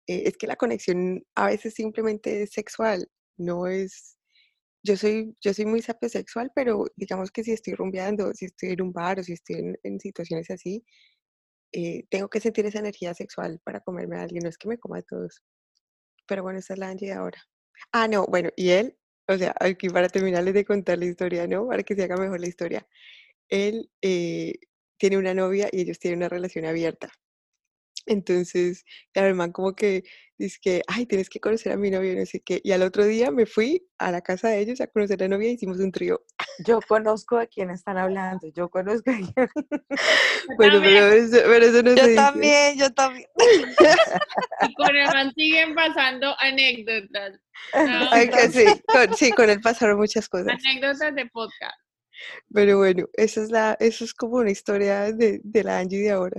[0.07, 3.09] Eh, es que la conexión a veces simplemente es sexual,
[3.39, 4.17] no es
[4.83, 8.83] yo soy, yo soy muy sapiosexual, pero digamos que si estoy rumbeando, si estoy en
[8.83, 10.85] un bar o si estoy en, situaciones así,
[11.72, 14.43] eh, tengo que sentir esa energía sexual para comerme a alguien.
[14.45, 15.43] No es que me coma a todos.
[16.26, 17.43] Pero bueno, esa es la Angie de ahora.
[17.93, 18.97] Ah, no, bueno, y él,
[19.28, 21.66] o sea, aquí para terminarles de contar la historia, ¿no?
[21.68, 22.87] Para que se haga mejor la historia.
[23.49, 24.55] Él eh,
[24.99, 27.11] tiene una novia y ellos tienen una relación abierta.
[28.07, 30.05] Entonces, claro, el man como que
[30.38, 32.61] dice que, ay, tienes que conocer a mi novio, no sé qué.
[32.64, 35.36] Y al otro día me fui a la casa de ellos a conocer a la
[35.36, 36.22] novia y hicimos un trío.
[36.66, 39.32] Yo conozco a quién están hablando, yo conozco a quién.
[40.59, 42.14] bueno, pero eso, pero eso, no yo se dice.
[42.14, 43.26] también, yo también.
[44.62, 47.38] Y con el man siguen pasando anécdotas.
[47.74, 48.09] ¿no?
[48.11, 50.48] Ay, que sí, con, sí, con él pasaron muchas cosas.
[50.48, 51.76] Anécdotas de podcast.
[52.53, 56.11] Pero bueno, esa es la, eso es como una historia de, de la Angie de
[56.11, 56.38] ahora.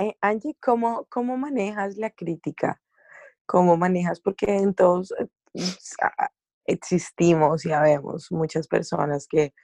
[0.00, 2.82] Eh, Angie, ¿cómo, ¿cómo manejas la crítica?
[3.46, 4.20] ¿Cómo manejas?
[4.20, 5.28] Porque en todos eh,
[5.80, 6.32] sa-
[6.66, 9.54] existimos y habemos muchas personas que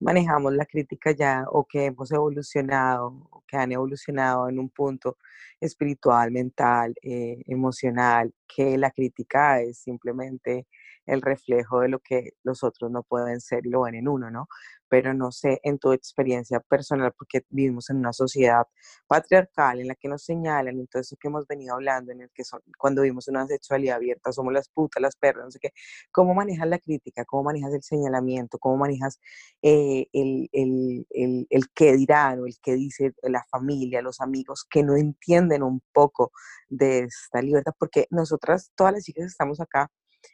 [0.00, 5.18] manejamos la crítica ya o que hemos evolucionado o que han evolucionado en un punto
[5.60, 10.68] espiritual, mental, eh, emocional, que la crítica es simplemente
[11.08, 14.30] el reflejo de lo que los otros no pueden ser y lo ven en uno,
[14.30, 14.48] ¿no?
[14.88, 18.66] Pero no sé, en tu experiencia personal, porque vivimos en una sociedad
[19.06, 22.30] patriarcal en la que nos señalan y todo eso que hemos venido hablando, en el
[22.32, 25.72] que son, cuando vivimos una sexualidad abierta, somos las putas, las perras, no sé qué,
[26.12, 27.24] ¿cómo manejas la crítica?
[27.24, 28.58] ¿Cómo manejas el señalamiento?
[28.58, 29.18] ¿Cómo manejas
[29.62, 34.64] eh, el, el, el, el qué dirán o el qué dice la familia, los amigos
[34.68, 36.32] que no entienden un poco
[36.68, 37.72] de esta libertad?
[37.78, 39.90] Porque nosotras, todas las chicas que estamos acá,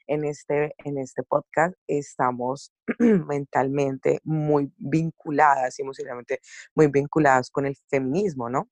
[0.06, 6.40] en este, en este podcast estamos mentalmente muy vinculadas y emocionalmente
[6.74, 8.68] muy vinculadas con el feminismo, ¿no?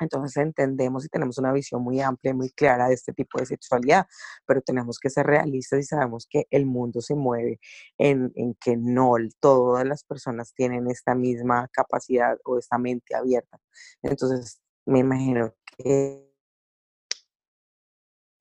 [0.00, 3.46] Entonces entendemos y tenemos una visión muy amplia y muy clara de este tipo de
[3.46, 4.06] sexualidad,
[4.46, 7.60] pero tenemos que ser realistas y sabemos que el mundo se mueve
[7.98, 13.58] en, en que no todas las personas tienen esta misma capacidad o esta mente abierta.
[14.02, 16.31] Entonces me imagino que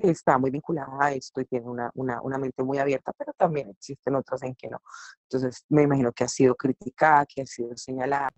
[0.10, 3.70] está muy vinculada a esto y tiene una, una, una mente muy abierta, pero también
[3.70, 4.82] existen otras en que no.
[5.24, 8.32] Entonces me imagino que ha sido criticada, que ha sido señalada,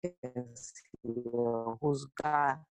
[0.00, 2.66] que ha sido juzgada.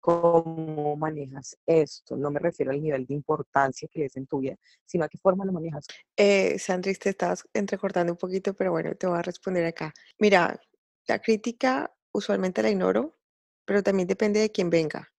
[0.00, 2.16] ¿Cómo manejas esto?
[2.16, 5.18] No me refiero al nivel de importancia que es en tu vida, sino a qué
[5.18, 5.86] forma lo manejas.
[6.16, 9.92] Eh, Sandris, te estabas entrecortando un poquito, pero bueno, te voy a responder acá.
[10.18, 10.58] Mira,
[11.06, 13.18] la crítica usualmente la ignoro,
[13.64, 15.12] pero también depende de quién venga.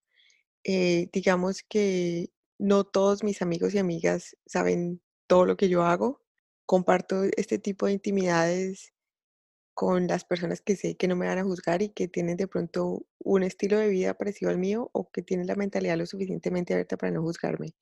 [0.64, 6.22] Eh, digamos que no todos mis amigos y amigas saben todo lo que yo hago.
[6.66, 8.94] Comparto este tipo de intimidades
[9.74, 12.48] con las personas que sé que no me van a juzgar y que tienen de
[12.48, 16.74] pronto un estilo de vida parecido al mío o que tienen la mentalidad lo suficientemente
[16.74, 17.76] abierta para no juzgarme.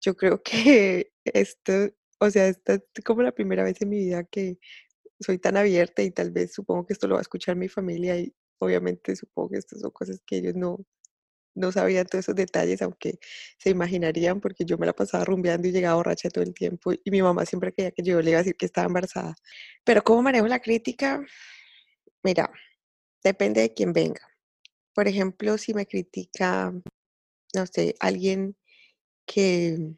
[0.00, 1.72] Yo creo que esto,
[2.20, 4.58] o sea, esta es como la primera vez en mi vida que
[5.20, 8.18] soy tan abierta y tal vez supongo que esto lo va a escuchar mi familia
[8.18, 10.84] y obviamente supongo que estas son cosas que ellos no,
[11.54, 13.18] no sabían todos esos detalles, aunque
[13.58, 17.10] se imaginarían porque yo me la pasaba rumbeando y llegaba borracha todo el tiempo y
[17.10, 19.34] mi mamá siempre quería que yo le iba a decir que estaba embarazada.
[19.84, 21.24] Pero ¿cómo manejo la crítica?
[22.22, 22.50] Mira,
[23.22, 24.22] depende de quién venga.
[24.94, 26.72] Por ejemplo, si me critica,
[27.54, 28.56] no sé, alguien
[29.26, 29.94] que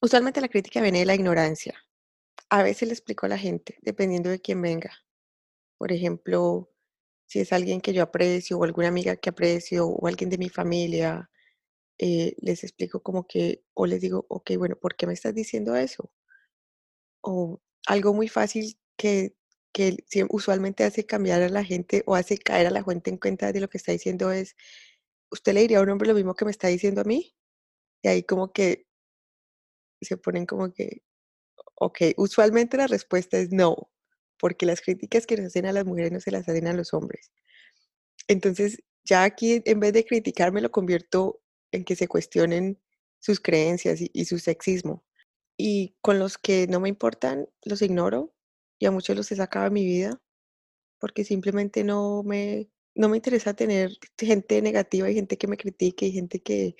[0.00, 1.74] usualmente la crítica viene de la ignorancia.
[2.50, 4.90] A veces le explico a la gente, dependiendo de quién venga.
[5.78, 6.70] Por ejemplo,
[7.30, 10.48] si es alguien que yo aprecio o alguna amiga que aprecio o alguien de mi
[10.48, 11.30] familia,
[11.98, 15.76] eh, les explico como que, o les digo, ok, bueno, ¿por qué me estás diciendo
[15.76, 16.10] eso?
[17.22, 19.36] O algo muy fácil que,
[19.72, 19.96] que
[20.30, 23.60] usualmente hace cambiar a la gente o hace caer a la gente en cuenta de
[23.60, 24.56] lo que está diciendo es,
[25.30, 27.34] ¿usted le diría a un hombre lo mismo que me está diciendo a mí?
[28.02, 28.86] Y ahí como que
[30.02, 31.02] se ponen como que,
[31.76, 33.90] ok, usualmente la respuesta es no,
[34.40, 36.94] porque las críticas que nos hacen a las mujeres no se las hacen a los
[36.94, 37.30] hombres.
[38.28, 42.80] Entonces, ya aquí en vez de criticarme lo convierto en que se cuestionen
[43.20, 45.04] sus creencias y, su sexismo.
[45.56, 48.34] Y con los que no me importan, los ignoro
[48.78, 50.20] y a muchos los he sacado de mi vida
[51.00, 56.06] porque simplemente no me, no me interesa tener gente negativa y gente que me critique
[56.06, 56.76] y gente que,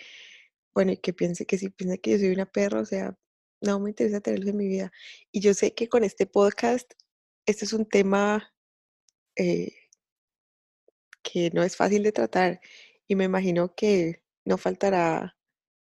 [0.74, 3.18] bueno, y que piense que si piensa que yo soy una perra, o sea,
[3.62, 4.92] no me interesa tenerlos en mi vida.
[5.32, 6.92] Y yo sé que con este podcast
[7.46, 8.52] este es un tema
[9.36, 9.72] eh,
[11.22, 12.60] que no es fácil de tratar
[13.06, 15.36] y me imagino que no faltará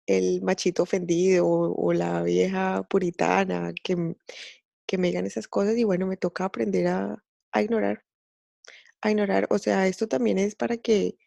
[0.07, 4.15] el machito ofendido o, la vieja puritana que,
[4.87, 7.23] que, me digan esas cosas y bueno, me toca aprender a,
[7.61, 8.03] ignorar,
[9.01, 9.47] a ignorar.
[9.51, 11.17] O sea, esto también es para que,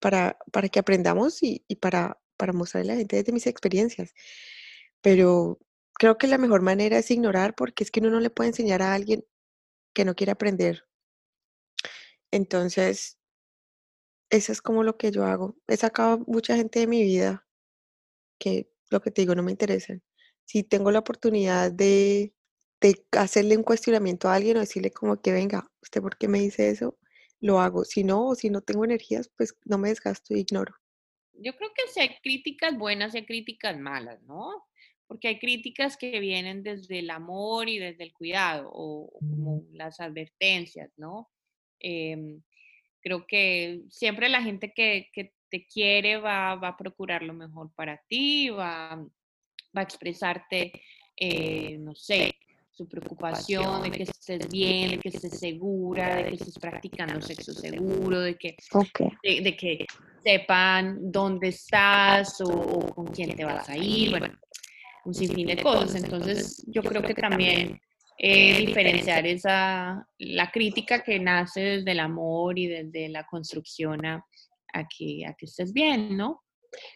[0.00, 4.12] para, para que aprendamos y, y para, para mostrarle a la gente desde mis experiencias.
[5.02, 5.60] Pero
[5.94, 8.82] creo que la mejor manera es ignorar porque es que uno no le puede enseñar
[8.82, 9.24] a alguien
[9.96, 10.84] que no quiere aprender.
[12.30, 13.18] Entonces,
[14.28, 15.56] eso es como lo que yo hago.
[15.66, 17.48] He sacado mucha gente de mi vida
[18.38, 20.02] que lo que te digo no me interesan.
[20.44, 22.34] Si tengo la oportunidad de,
[22.82, 26.40] de hacerle un cuestionamiento a alguien o decirle como que venga, ¿usted por qué me
[26.40, 26.98] dice eso?
[27.40, 27.84] Lo hago.
[27.84, 30.74] Si no, o si no tengo energías, pues no me desgasto y ignoro.
[31.32, 34.66] Yo creo que hay críticas buenas y críticas malas, ¿no?
[35.06, 40.00] Porque hay críticas que vienen desde el amor y desde el cuidado, o, como las
[40.00, 41.28] advertencias, ¿no?
[41.78, 42.42] Em,
[43.00, 45.08] creo que siempre la gente que,
[45.48, 50.72] te quiere va, a procurar lo mejor para ti, va, va a expresarte,
[51.16, 52.34] eh, no sé,
[52.76, 57.54] su preocupación de que estés bien, de que estés segura, de que estés practicando sexo
[57.54, 58.56] seguro, de que,
[59.22, 59.86] de, que
[60.22, 64.10] sepan dónde estás o, o, con quién te vas a ir.
[64.10, 64.28] Bueno,
[65.06, 65.94] un sinfín de cosas.
[65.94, 67.80] Entonces, yo creo que también
[68.18, 74.26] eh, diferenciar esa, la crítica que nace desde el amor y desde la construcción a,
[74.72, 76.42] a, que, a que estés bien, ¿no?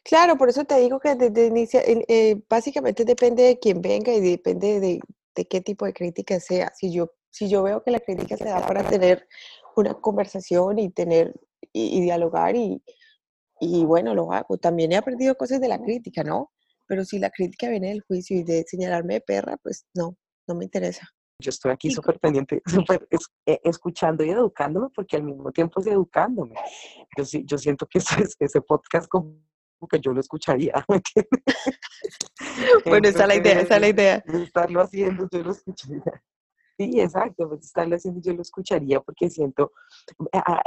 [0.05, 4.21] Claro, por eso te digo que desde inicia, eh, básicamente depende de quién venga y
[4.21, 5.01] depende de,
[5.35, 6.73] de, qué tipo de crítica sea.
[6.75, 9.27] Si yo, si yo veo que la crítica se da para tener
[9.77, 11.35] una conversación y tener
[11.73, 12.83] y, dialogar y,
[13.61, 14.59] y bueno, lo hago.
[14.59, 16.51] También he aprendido cosas de la crítica, ¿no?
[16.91, 20.17] Pero si la crítica viene del juicio y de señalarme de perra, pues no,
[20.49, 21.09] no me interesa.
[21.39, 23.07] Yo estoy aquí súper pendiente, súper
[23.47, 26.57] eh, escuchando y educándome, porque al mismo tiempo es educándome.
[27.17, 29.39] Yo, yo siento que ese, ese podcast como
[29.89, 30.85] que yo lo escucharía.
[32.85, 34.25] bueno, esa es la idea, esa es la idea.
[34.27, 36.25] Estarlo haciendo, yo lo escucharía.
[36.77, 39.71] Sí, exacto, pues estarlo haciendo yo lo escucharía porque siento,
[40.33, 40.61] ah,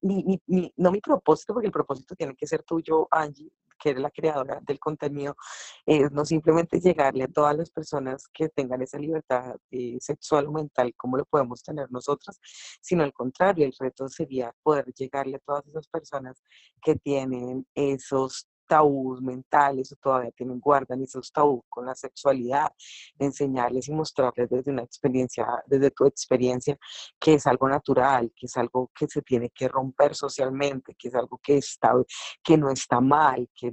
[0.00, 4.60] no mi propósito, porque el propósito tiene que ser tuyo, Angie, que eres la creadora
[4.62, 5.36] del contenido,
[5.84, 10.52] es no simplemente llegarle a todas las personas que tengan esa libertad eh, sexual o
[10.52, 12.38] mental como lo podemos tener nosotras,
[12.80, 16.42] sino al contrario, el reto sería poder llegarle a todas esas personas
[16.82, 22.70] que tienen esos tabús mentales o todavía tienen, guardan esos tabús con la sexualidad,
[23.18, 26.76] enseñarles y mostrarles desde una experiencia, desde tu experiencia,
[27.18, 31.14] que es algo natural, que es algo que se tiene que romper socialmente, que es
[31.14, 31.92] algo que, está,
[32.42, 33.72] que no está mal, que,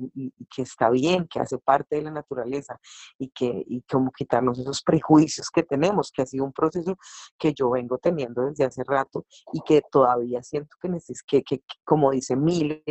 [0.53, 2.79] que está bien, que hace parte de la naturaleza
[3.17, 6.97] y que y como quitarnos esos prejuicios que tenemos, que ha sido un proceso
[7.37, 10.89] que yo vengo teniendo desde hace rato y que todavía siento que,
[11.27, 12.83] que, que como dice Mile,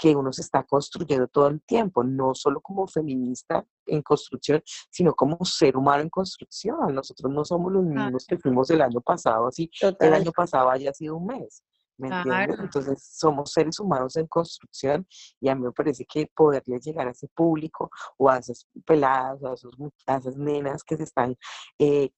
[0.00, 5.14] que uno se está construyendo todo el tiempo, no solo como feminista en construcción, sino
[5.14, 6.94] como ser humano en construcción.
[6.94, 9.70] Nosotros no somos los mismos que fuimos el año pasado, así
[10.00, 11.62] el año pasado haya sido un mes.
[11.98, 12.58] ¿Me entiendes?
[12.58, 15.06] Entonces somos seres humanos en construcción
[15.38, 19.42] y a mí me parece que poderle llegar a ese público o a esas peladas
[19.42, 19.74] o a, esos,
[20.06, 21.36] a esas nenas que se están
[21.78, 22.10] eh,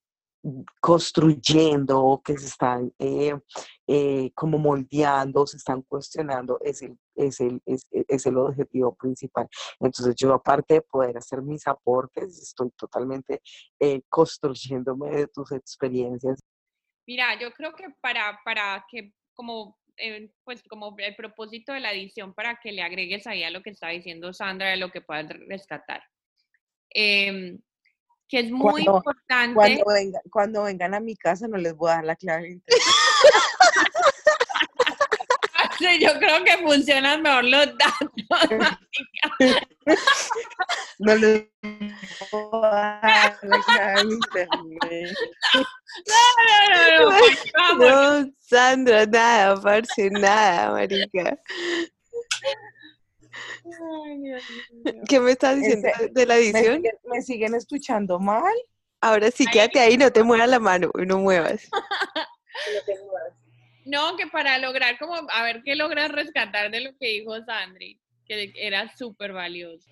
[0.80, 3.34] construyendo, que se están eh,
[3.86, 9.48] eh, como moldeando, se están cuestionando, es el, es, el, es, es, el objetivo principal.
[9.80, 13.40] Entonces yo aparte de poder hacer mis aportes, estoy totalmente
[14.08, 16.40] construyéndome de tus experiencias.
[17.06, 21.92] Mira, yo creo que para, para que como, eh, pues como el propósito de la
[21.92, 25.00] edición para que le agregues ahí a lo que está diciendo Sandra, de lo que
[25.00, 26.02] puedas rescatar.
[26.90, 27.58] Em,
[28.32, 29.82] que es muy importante.
[29.84, 32.62] Cuando, cuando vengan a mi casa no les voy a dar la clave.
[36.00, 38.08] yo creo que funcionan mejor los datos.
[40.98, 41.44] no les
[42.30, 45.14] puedo dar la clave internet.
[46.08, 46.14] No,
[46.88, 47.10] no,
[47.76, 48.32] no, no.
[48.40, 51.36] Sandra, nada, parce, nada, marica.
[55.08, 56.82] ¿Qué me estás diciendo de la edición?
[57.04, 58.54] ¿Me siguen, escuchando mal?
[59.00, 61.68] Ahora sí, quédate ahí, no te muevas la mano, no muevas.
[61.72, 63.32] no te muevas.
[63.84, 68.00] No, que para lograr como, a ver qué logras rescatar de lo que dijo Sandri,
[68.26, 69.88] que era súper valioso.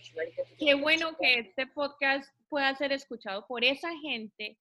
[0.58, 4.56] Qué bueno que este podcast pueda ser escuchado por esa gente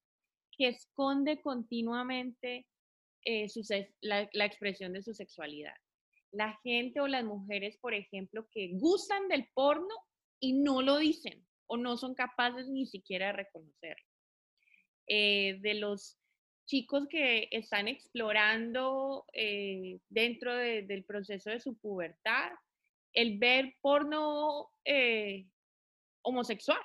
[0.56, 2.66] que esconde continuamente
[3.24, 3.46] eh,
[4.00, 5.74] la, la expresión de su sexualidad.
[6.32, 9.94] La gente o las mujeres, por ejemplo, que gustan del porno
[10.40, 14.06] y no lo dicen o no son capaces ni siquiera de reconocerlo.
[15.06, 16.16] Eh, de los
[16.66, 22.52] chicos que están explorando eh, dentro del proceso de su pubertad
[23.12, 25.46] el ver porno eh,
[26.22, 26.80] homosexual,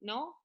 [0.00, 0.36] ¿no?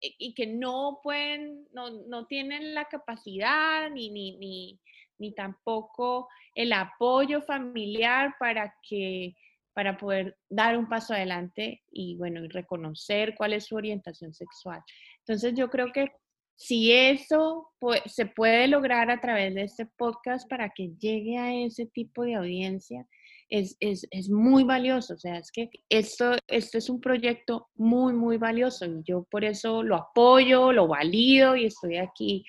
[0.00, 4.78] Y, que no pueden, no, no tienen la capacidad ni, ni, ni,
[5.18, 9.34] ni, tampoco el apoyo familiar para que
[9.74, 14.80] para poder dar un paso adelante y bueno, y reconocer cuál es su orientación sexual.
[15.18, 16.12] Entonces yo creo que
[16.56, 17.72] si eso
[18.06, 22.36] se puede lograr a través de este podcast para que llegue a ese tipo de
[22.36, 23.06] audiencia,
[23.48, 25.14] es, es, es, muy valioso.
[25.14, 29.44] O sea, es que esto, esto es un proyecto muy, muy valioso y yo por
[29.44, 32.44] eso lo apoyo, lo valido y estoy aquí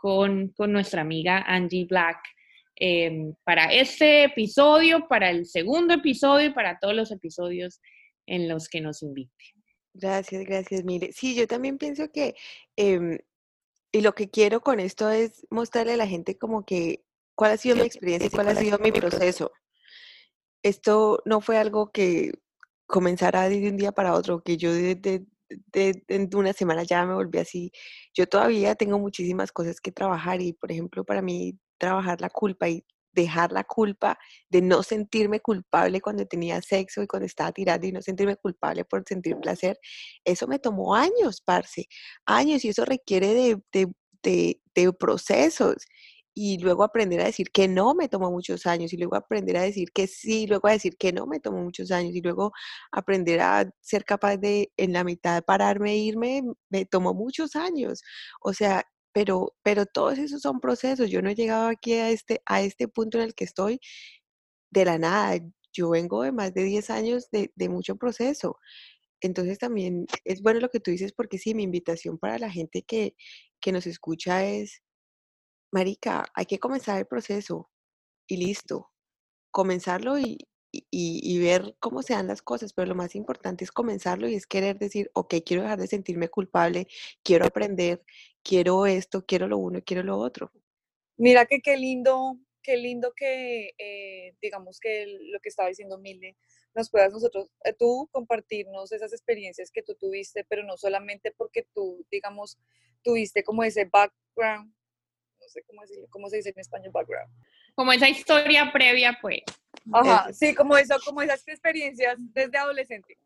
[0.00, 2.18] con, con nuestra amiga Angie Black
[2.76, 7.80] em, para este episodio, para el segundo episodio y para todos los episodios
[8.26, 9.32] en los que nos invite.
[9.94, 11.12] Gracias, gracias, Mire.
[11.12, 12.36] Sí, yo también pienso que
[12.76, 13.18] em,
[13.90, 17.56] y lo que quiero con esto es mostrarle a la gente como que cuál ha
[17.56, 19.52] sido mi experiencia y cuál ha sido mi proceso.
[20.62, 22.32] Esto no fue algo que
[22.86, 25.24] comenzara de un día para otro, que yo de, de,
[25.72, 26.02] de,
[26.34, 27.72] una semana ya me volví así.
[28.14, 32.68] Yo todavía tengo muchísimas cosas que trabajar y, por ejemplo, para mí trabajar la culpa
[32.68, 34.18] y dejar la culpa
[34.50, 38.84] de no sentirme culpable cuando tenía sexo y cuando estaba tirando y no sentirme culpable
[38.84, 39.78] por sentir placer,
[40.24, 41.86] eso me tomó años, parce,
[42.26, 43.92] años y eso requiere de, de,
[44.22, 45.76] de, de procesos
[46.40, 49.62] y luego aprender a decir que no me tomó muchos años y luego aprender a
[49.62, 52.52] decir que sí, luego a decir que no me tomó muchos años y luego
[52.92, 58.02] aprender a ser capaz de en la mitad pararme e irme me tomó muchos años.
[58.40, 61.10] O sea, pero, pero todos esos son procesos.
[61.10, 63.80] Yo no he llegado aquí a este, a este punto en el que estoy
[64.70, 65.40] de la nada.
[65.72, 68.58] Yo vengo de más de 10 años de, de mucho proceso.
[69.20, 72.82] Entonces también es bueno lo que tú dices porque sí, mi invitación para la gente
[72.82, 73.16] que,
[73.60, 74.82] que nos escucha es,
[75.70, 77.70] Marica, hay que comenzar el proceso
[78.26, 78.90] y listo.
[79.50, 80.38] Comenzarlo y,
[80.70, 84.46] y, ver cómo se dan las cosas, pero lo más importante es comenzarlo y es
[84.46, 86.86] querer decir, ok, quiero dejar de sentirme culpable,
[87.22, 88.02] quiero aprender,
[88.42, 90.52] quiero esto, quiero lo uno, quiero lo otro.
[91.16, 96.36] Mira que qué lindo, qué lindo que, eh, digamos que lo que estaba diciendo Mile,
[96.74, 101.66] nos puedas nosotros, eh, tú compartirnos esas experiencias que tú tuviste, pero no solamente porque
[101.74, 102.58] tú, digamos,
[103.02, 104.72] tuviste como ese background,
[105.48, 107.32] no sé cómo, decirlo, cómo se dice en español background.
[107.74, 109.40] Como esa historia previa, pues.
[109.92, 113.18] Ajá, sí, como eso, como esas experiencias desde adolescente.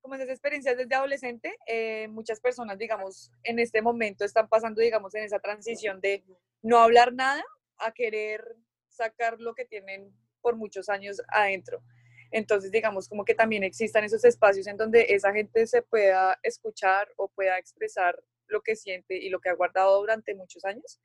[0.00, 5.14] Como esas experiencias desde adolescente, eh, muchas personas, digamos, en este momento están pasando, digamos,
[5.14, 6.24] en esa transición de
[6.62, 7.44] no hablar nada
[7.76, 8.42] a querer
[8.88, 10.10] sacar lo que tienen
[10.40, 11.82] por muchos años adentro.
[12.30, 17.08] Entonces, digamos, como que también existan esos espacios en donde esa gente se pueda escuchar
[17.16, 21.00] o pueda expresar lo que siente y lo que ha guardado durante muchos años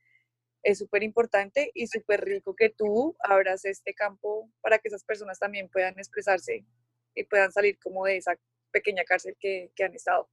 [0.64, 5.38] es súper importante y súper rico que tú abras este campo para que esas personas
[5.38, 6.66] también puedan expresarse
[7.16, 8.36] y puedan salir como de esa
[8.72, 10.30] pequeña cárcel que, han estado.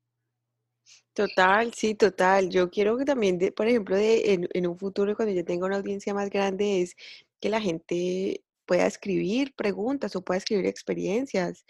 [1.12, 2.48] Total, sí, total.
[2.48, 5.76] Yo quiero que también, por ejemplo, de, en, en, un futuro, cuando yo tenga una
[5.76, 6.96] audiencia más grande, es
[7.40, 11.64] que la gente pueda escribir preguntas o pueda escribir experiencias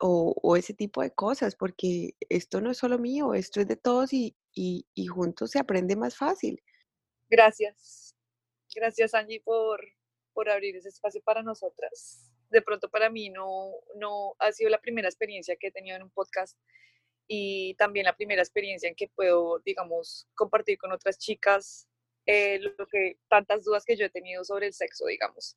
[0.00, 4.12] o, ese tipo de cosas, porque esto no es solo mío, esto es de todos
[4.12, 6.62] y, y, y juntos se aprende más fácil.
[7.28, 8.14] Gracias.
[8.74, 9.80] Gracias, Angie, por,
[10.32, 12.30] por abrir ese espacio para nosotras.
[12.50, 16.02] De pronto para mí no, no ha sido la primera experiencia que he tenido en
[16.02, 16.56] un podcast
[17.26, 21.88] y también la primera experiencia en que puedo, digamos, compartir con otras chicas
[22.24, 25.56] eh, lo que tantas dudas que yo he tenido sobre el sexo, digamos.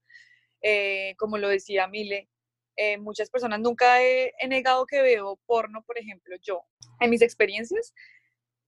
[0.62, 2.30] Eh, como lo decía Mile,
[2.78, 6.64] eh, muchas personas nunca he, negado que veo porno, por ejemplo, yo,
[7.00, 7.94] en mis experiencias,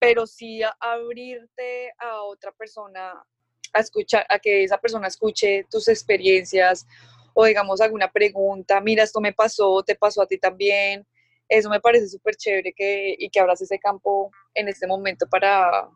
[0.03, 3.23] pero sí abrirte a otra persona
[3.71, 6.85] a escuchar, a que esa persona escuche tus experiencias
[7.33, 11.07] o digamos alguna pregunta, mira, esto me pasó, te pasó a ti también.
[11.49, 15.89] Eso me parece súper chévere que, y que abras ese campo en este momento para,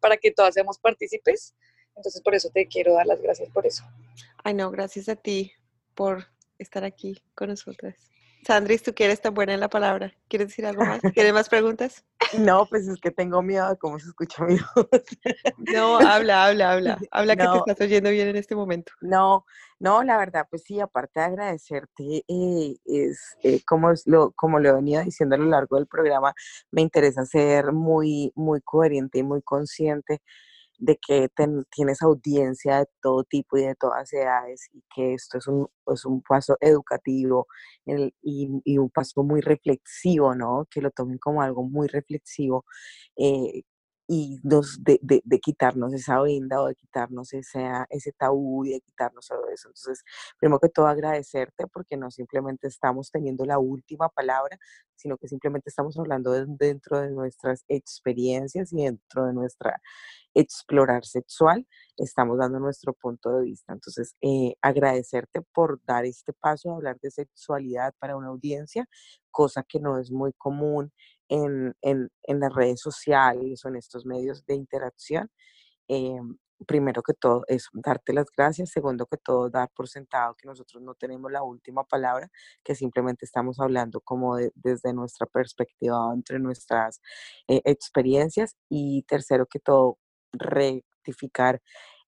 [0.00, 1.54] para que todas seamos partícipes.
[1.94, 3.84] Entonces, por eso te quiero dar las gracias por eso.
[4.44, 5.52] Ay, no, gracias a ti
[5.94, 6.26] por
[6.58, 8.10] estar aquí con nosotras.
[8.46, 10.12] Sandris, tú quieres tan buena en la palabra.
[10.28, 11.00] ¿Quieres decir algo más?
[11.14, 12.04] ¿Tienes más preguntas?
[12.38, 14.88] No, pues es que tengo miedo de cómo se escucha mi voz.
[15.74, 16.98] No, habla, habla, habla.
[17.10, 18.92] Habla que te estás oyendo bien en este momento.
[19.00, 19.44] No,
[19.78, 24.70] no, la verdad, pues sí, aparte de agradecerte, eh, es eh, como, lo, como lo
[24.70, 26.32] he venido diciendo a lo largo del programa,
[26.70, 30.22] me interesa ser muy, muy coherente y muy consciente
[30.78, 31.28] de que
[31.70, 36.04] tienes audiencia de todo tipo y de todas edades y que esto es un, es
[36.04, 37.46] un paso educativo
[38.22, 40.66] y, un paso muy reflexivo, ¿no?
[40.70, 42.64] Que lo tomen como algo muy reflexivo
[43.16, 43.62] eh,
[44.10, 49.26] y de, de, quitarnos esa venda o de quitarnos ese, ese tabú y de quitarnos
[49.28, 49.68] todo eso.
[49.68, 50.02] Entonces,
[50.40, 54.58] primero que todo agradecerte porque no simplemente estamos teniendo la última palabra,
[54.96, 59.78] sino que simplemente estamos hablando dentro de nuestras experiencias y dentro de nuestra
[60.34, 61.66] explorar sexual,
[61.98, 63.74] estamos dando nuestro punto de vista.
[63.74, 68.88] Entonces, eh, agradecerte por dar este paso hablar de sexualidad para una audiencia,
[69.30, 70.92] cosa que no es muy común
[71.28, 75.30] en, en, en las redes sociales o en estos medios de interacción.
[75.88, 76.18] Eh,
[76.66, 78.70] primero que todo, es darte las gracias.
[78.70, 82.30] Segundo que todo, dar por sentado que nosotros no tenemos la última palabra,
[82.64, 87.00] que simplemente estamos hablando como desde nuestra perspectiva, entre nuestras
[87.48, 88.56] eh, experiencias.
[88.68, 89.98] Y tercero que todo,
[90.32, 91.62] rectificar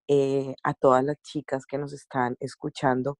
[0.09, 3.19] eh, a todas las chicas que nos están escuchando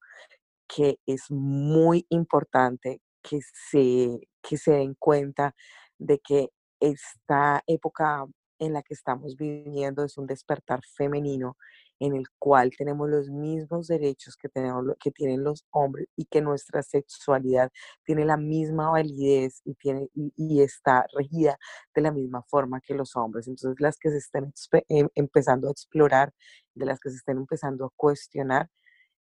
[0.69, 3.41] que es muy importante que
[3.71, 5.55] se, que se den cuenta
[6.01, 8.27] de que esta época
[8.59, 11.57] en la que estamos viviendo es un despertar femenino
[11.99, 16.41] en el cual tenemos los mismos derechos que, tenemos, que tienen los hombres y que
[16.41, 17.71] nuestra sexualidad
[18.05, 21.59] tiene la misma validez y, tiene, y, está regida
[21.95, 23.49] de la misma forma que los hombres.
[23.49, 24.53] Entonces, las que se estén
[24.89, 26.33] em, empezando a explorar,
[26.75, 28.71] de las que se estén empezando a cuestionar,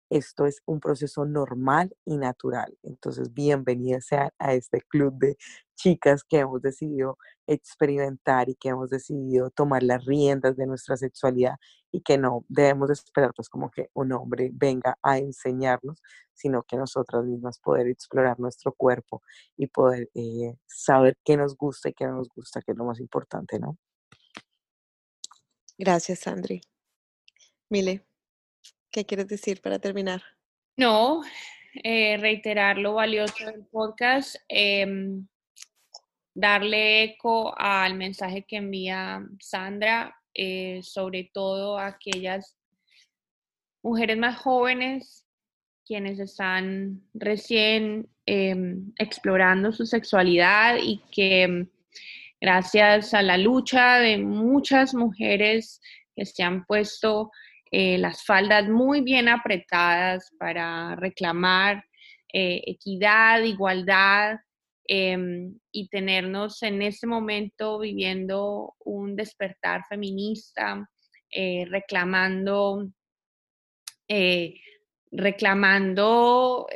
[0.09, 2.77] esto es un proceso normal y natural.
[2.83, 5.37] Entonces, bienvenidas sean a este club de
[5.75, 11.55] chicas que hemos decidido experimentar y que hemos decidido tomar las riendas de nuestra sexualidad
[11.91, 16.01] y que no debemos esperar pues como que un hombre venga a enseñarnos,
[16.33, 19.21] sino que nosotras mismas poder explorar nuestro cuerpo
[19.57, 22.85] y poder eh, saber qué nos gusta y qué no nos gusta, que es lo
[22.85, 23.77] más importante, ¿no?
[25.77, 26.61] Gracias, Sandri.
[27.69, 28.08] Mile.
[28.91, 30.21] ¿Qué quieres decir para terminar?
[30.77, 31.21] No,
[31.83, 35.27] eh, reiterar lo valioso del podcast, em,
[36.33, 42.57] darle eco al mensaje que envía Sandra, eh, sobre todo a aquellas
[43.83, 45.25] mujeres más jóvenes
[45.85, 51.69] quienes están recién em, explorando su sexualidad y que em,
[52.39, 55.81] gracias a la lucha de muchas mujeres
[56.15, 57.31] que se han puesto
[57.71, 61.85] eh, las faldas muy bien apretadas para reclamar
[62.33, 64.39] eh, equidad, igualdad
[64.85, 70.89] em, y tenernos en este momento viviendo un despertar feminista,
[71.31, 72.91] eh, reclamando,
[75.11, 76.67] reclamando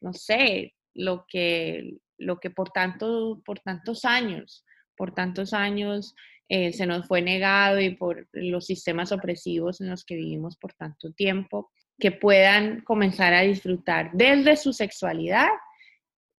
[0.00, 4.64] no sé, lo que, lo que por, tanto, por tantos años,
[4.96, 6.14] por tantos años
[6.48, 10.74] eh, se nos fue negado y por los sistemas opresivos en los que vivimos por
[10.74, 15.48] tanto tiempo, que puedan comenzar a disfrutar desde su sexualidad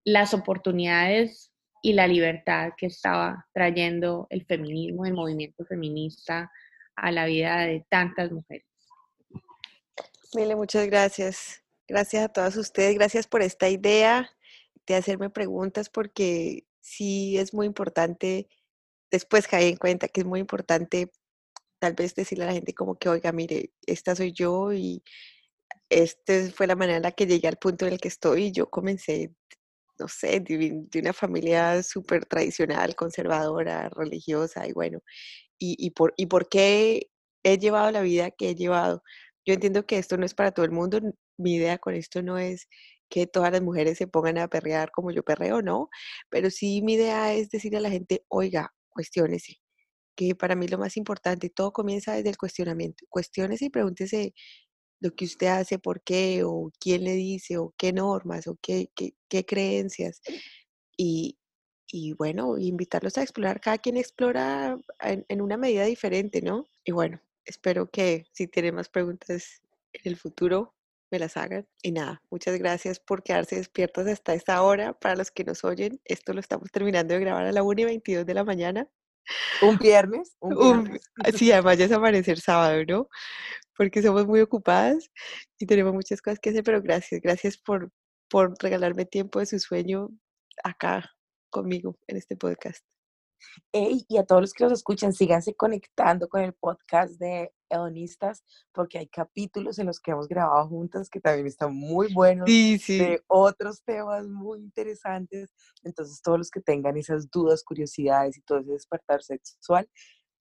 [0.03, 1.51] las oportunidades
[1.81, 6.51] y la libertad que estaba trayendo el feminismo, el movimiento feminista
[6.95, 8.65] a la vida de tantas mujeres.
[10.33, 11.63] Mile, muchas gracias.
[11.87, 14.29] Gracias a todas ustedes, gracias por esta idea
[14.87, 18.47] de hacerme preguntas porque sí es muy importante,
[19.11, 21.11] después caí en cuenta que es muy importante
[21.79, 25.03] tal vez decirle a la gente como que, oiga, mire, esta soy yo y
[25.89, 28.51] esta fue la manera en la que llegué al punto en el que estoy.
[28.51, 29.33] Yo comencé,
[29.99, 34.99] no sé, de, de una familia súper tradicional, conservadora, religiosa y bueno,
[35.59, 37.09] y, y, por, y por qué
[37.43, 39.03] he llevado la vida que he llevado.
[39.45, 40.99] Yo entiendo que esto no es para todo el mundo.
[41.37, 42.67] Mi idea con esto no es
[43.09, 45.89] que todas las mujeres se pongan a perrear como yo perreo, no,
[46.29, 49.57] pero sí mi idea es decirle a la gente, oiga, cuestiónese,
[50.15, 53.05] que para mí lo más importante, todo comienza desde el cuestionamiento.
[53.09, 54.33] Cuestiónese y pregúntese
[55.01, 58.89] lo que usted hace, por qué, o quién le dice, o qué normas, o qué,
[58.95, 60.21] qué, qué creencias.
[60.97, 61.37] Y,
[61.87, 63.61] y, bueno, invitarlos a explorar.
[63.61, 66.65] Cada quien explora en, en, una medida diferente, ¿no?
[66.85, 69.61] Y bueno, espero que si tienen más preguntas
[69.93, 70.74] en el futuro,
[71.11, 71.67] me las hagan.
[71.81, 74.93] Y nada, muchas gracias por quedarse despiertos hasta esta hora.
[74.93, 77.85] Para los que nos oyen, esto lo estamos terminando de grabar a la 1 y
[77.85, 78.89] 22 de la mañana.
[79.61, 80.35] Un viernes.
[80.39, 81.01] Un viernes.
[81.25, 83.09] Un, sí, además ya es amanecer sábado, ¿no?
[83.77, 85.11] Porque somos muy ocupadas
[85.59, 87.91] y tenemos muchas cosas que hacer, pero gracias, gracias por,
[88.29, 90.09] por regalarme tiempo de su sueño
[90.63, 91.11] acá
[91.49, 92.85] conmigo en este podcast.
[93.71, 98.43] Hey, y a todos los que nos escuchan, síganse conectando con el podcast de Edonistas,
[98.73, 102.77] porque hay capítulos en los que hemos grabado juntas que también están muy buenos, sí,
[102.77, 102.97] sí.
[102.97, 105.51] de otros temas muy interesantes.
[105.83, 109.89] Entonces, todos los que tengan esas dudas, curiosidades y todo ese despertar sexual,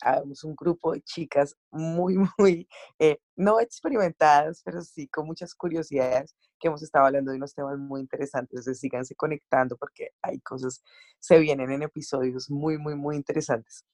[0.05, 6.35] habemos un grupo de chicas muy, muy, eh, no experimentadas, pero sí con muchas curiosidades
[6.61, 8.53] que hemos estado hablando de unos temas muy interesantes.
[8.53, 10.83] Entonces síganse conectando porque hay cosas,
[11.19, 13.85] se vienen en episodios muy, muy, muy interesantes.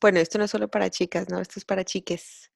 [0.00, 1.40] Bueno, esto no es solo para chicas, ¿no?
[1.40, 2.50] Esto es para chiques.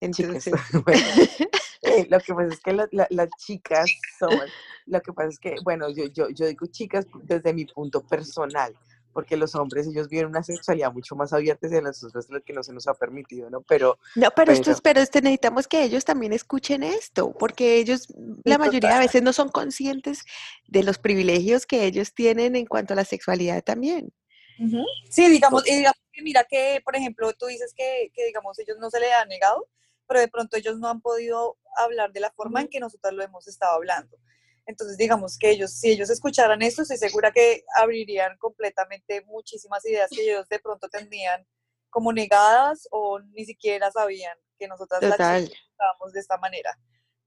[0.00, 0.52] Entonces...
[0.84, 1.02] bueno,
[1.82, 4.38] eh, lo que pasa es que la, la, las chicas son,
[4.86, 8.76] lo que pasa es que, bueno, yo, yo, yo digo chicas desde mi punto personal,
[9.12, 12.62] porque los hombres, ellos viven una sexualidad mucho más abierta hacia nosotros, lo que no
[12.62, 13.62] se nos ha permitido, ¿no?
[13.62, 13.98] Pero...
[14.14, 18.08] No, pero, pero esto es, pero este, necesitamos que ellos también escuchen esto, porque ellos,
[18.44, 20.24] la mayoría de veces no son conscientes
[20.66, 24.12] de los privilegios que ellos tienen en cuanto a la sexualidad también.
[24.58, 24.84] Uh -huh.
[25.08, 28.76] Sí, digamos, y digamos que mira que, por ejemplo, tú dices que, que, digamos, ellos
[28.78, 29.66] no se le han negado,
[30.06, 33.22] pero de pronto ellos no han podido hablar de la forma en que nosotros lo
[33.22, 34.18] hemos estado hablando.
[34.70, 40.08] Entonces, digamos que ellos, si ellos escucharan esto, estoy segura que abrirían completamente muchísimas ideas
[40.10, 41.44] que ellos de pronto tendrían
[41.90, 46.70] como negadas o ni siquiera sabían que nosotras las estábamos de esta manera.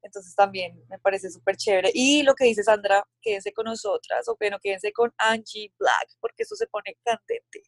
[0.02, 1.92] Entonces también me parece súper chévere.
[1.94, 6.44] Y lo que dice Sandra, quédense con nosotras, o bueno, quédense con Angie Black, porque
[6.44, 7.64] eso se pone candente.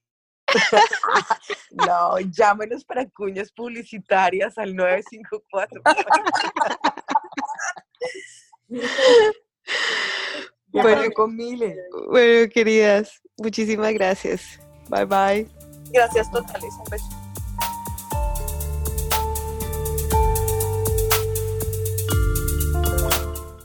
[1.71, 5.81] no, llámenos para cuñas publicitarias al 954.
[10.71, 11.77] Bueno, con miles.
[12.09, 14.59] bueno, queridas, muchísimas gracias.
[14.89, 15.47] Bye bye.
[15.93, 16.73] Gracias totales.
[16.79, 17.05] Un beso.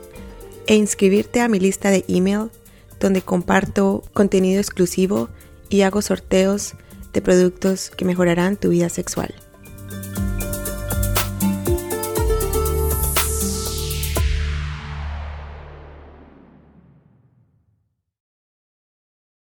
[0.67, 2.51] e inscribirte a mi lista de email
[2.99, 5.29] donde comparto contenido exclusivo
[5.69, 6.75] y hago sorteos
[7.13, 9.33] de productos que mejorarán tu vida sexual.